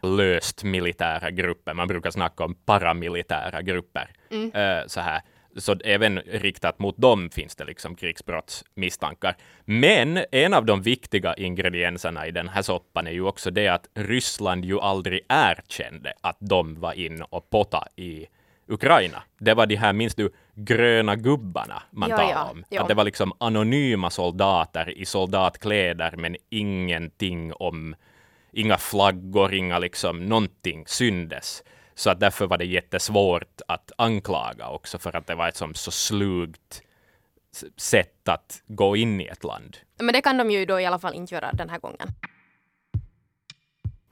löst 0.02 0.64
militära 0.64 1.32
grupper. 1.32 1.74
Man 1.74 1.88
brukar 1.88 2.12
snacka 2.12 2.44
om 2.44 2.56
paramilitära 2.56 3.62
grupper. 3.62 4.10
Eh, 4.54 4.88
så, 4.88 5.02
här. 5.02 5.22
så 5.58 5.76
även 5.84 6.20
riktat 6.20 6.80
mot 6.80 6.98
dem 6.98 7.30
finns 7.30 7.56
det 7.56 7.66
liksom 7.66 7.96
krigsbrottsmisstankar. 7.96 9.36
Men 9.66 10.20
en 10.32 10.54
av 10.54 10.66
de 10.66 10.82
viktiga 10.82 11.34
ingredienserna 11.34 12.28
i 12.28 12.32
den 12.32 12.50
här 12.50 12.62
soppan 12.62 13.08
är 13.08 13.12
ju 13.12 13.22
också 13.22 13.52
det 13.52 13.68
att 13.68 13.88
Ryssland 13.94 14.66
ju 14.66 14.80
aldrig 14.80 15.22
erkände 15.30 16.14
att 16.22 16.38
de 16.40 16.80
var 16.80 16.94
in 16.94 17.22
och 17.22 17.50
potta 17.50 17.88
i 17.96 18.28
Ukraina. 18.68 19.24
Det 19.38 19.54
var 19.54 19.66
de 19.66 19.76
här, 19.76 19.94
minns 19.94 20.16
du, 20.16 20.30
gröna 20.56 21.16
gubbarna 21.16 21.84
man 21.92 22.10
Ja, 22.10 22.18
talade 22.18 22.52
om? 22.52 22.64
ja. 22.70 22.82
Att 22.82 22.88
det 22.88 22.94
var 22.94 23.04
liksom 23.04 23.34
anonyma 23.38 24.10
soldater 24.10 24.98
i 24.98 25.06
soldatkläder, 25.06 26.14
men 26.18 26.36
ingenting 26.50 27.54
om, 27.54 27.96
inga 28.52 28.78
flaggor, 28.78 29.54
inga 29.54 29.80
liksom, 29.80 30.26
någonting 30.26 30.84
syndes. 30.88 31.64
Så 31.96 32.10
att 32.10 32.20
därför 32.20 32.48
var 32.48 32.58
det 32.58 32.66
jättesvårt 32.66 33.62
att 33.68 33.92
anklaga 33.98 34.70
också, 34.70 34.98
för 34.98 35.16
att 35.16 35.28
det 35.28 35.36
var 35.36 35.48
ett 35.48 35.56
som 35.56 35.74
så 35.74 35.92
slugt 35.92 36.82
sätt 37.78 38.28
att 38.30 38.64
gå 38.68 38.96
in 38.96 39.22
i 39.22 39.26
ett 39.26 39.44
land. 39.44 39.78
Men 40.00 40.14
det 40.14 40.22
kan 40.22 40.38
de 40.38 40.52
ju 40.52 40.66
då 40.66 40.80
i 40.80 40.86
alla 40.86 41.00
fall 41.00 41.14
inte 41.14 41.36
göra 41.36 41.52
den 41.54 41.70
här 41.70 41.80
gången. 41.80 42.08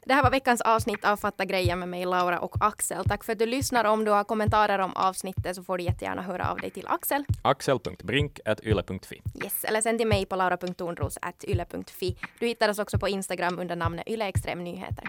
Det 0.07 0.13
här 0.13 0.23
var 0.23 0.31
veckans 0.31 0.61
avsnitt 0.61 1.05
av 1.05 1.17
Fatta 1.17 1.45
grejer 1.45 1.75
med 1.75 1.89
mig, 1.89 2.05
Laura 2.05 2.39
och 2.39 2.57
Axel. 2.59 3.05
Tack 3.05 3.23
för 3.23 3.33
att 3.33 3.39
du 3.39 3.45
lyssnar. 3.45 3.85
Om 3.85 4.05
du 4.05 4.11
har 4.11 4.23
kommentarer 4.23 4.79
om 4.79 4.93
avsnittet 4.95 5.55
så 5.55 5.63
får 5.63 5.77
du 5.77 5.83
jättegärna 5.83 6.21
höra 6.21 6.51
av 6.51 6.57
dig 6.57 6.69
till 6.69 6.87
Axel. 6.87 7.25
axel.brink.yle.fi. 7.41 9.21
Yes, 9.43 9.63
eller 9.63 9.81
sen 9.81 9.97
till 9.97 10.07
mig 10.07 10.25
på 10.25 10.35
laura.tornros.yle.fi. 10.35 12.17
Du 12.39 12.47
hittar 12.47 12.69
oss 12.69 12.79
också 12.79 12.99
på 12.99 13.07
Instagram 13.07 13.59
under 13.59 13.75
namnet 13.75 14.09
Yle 14.09 14.25
Extrem 14.27 14.63
Nyheter. 14.63 15.07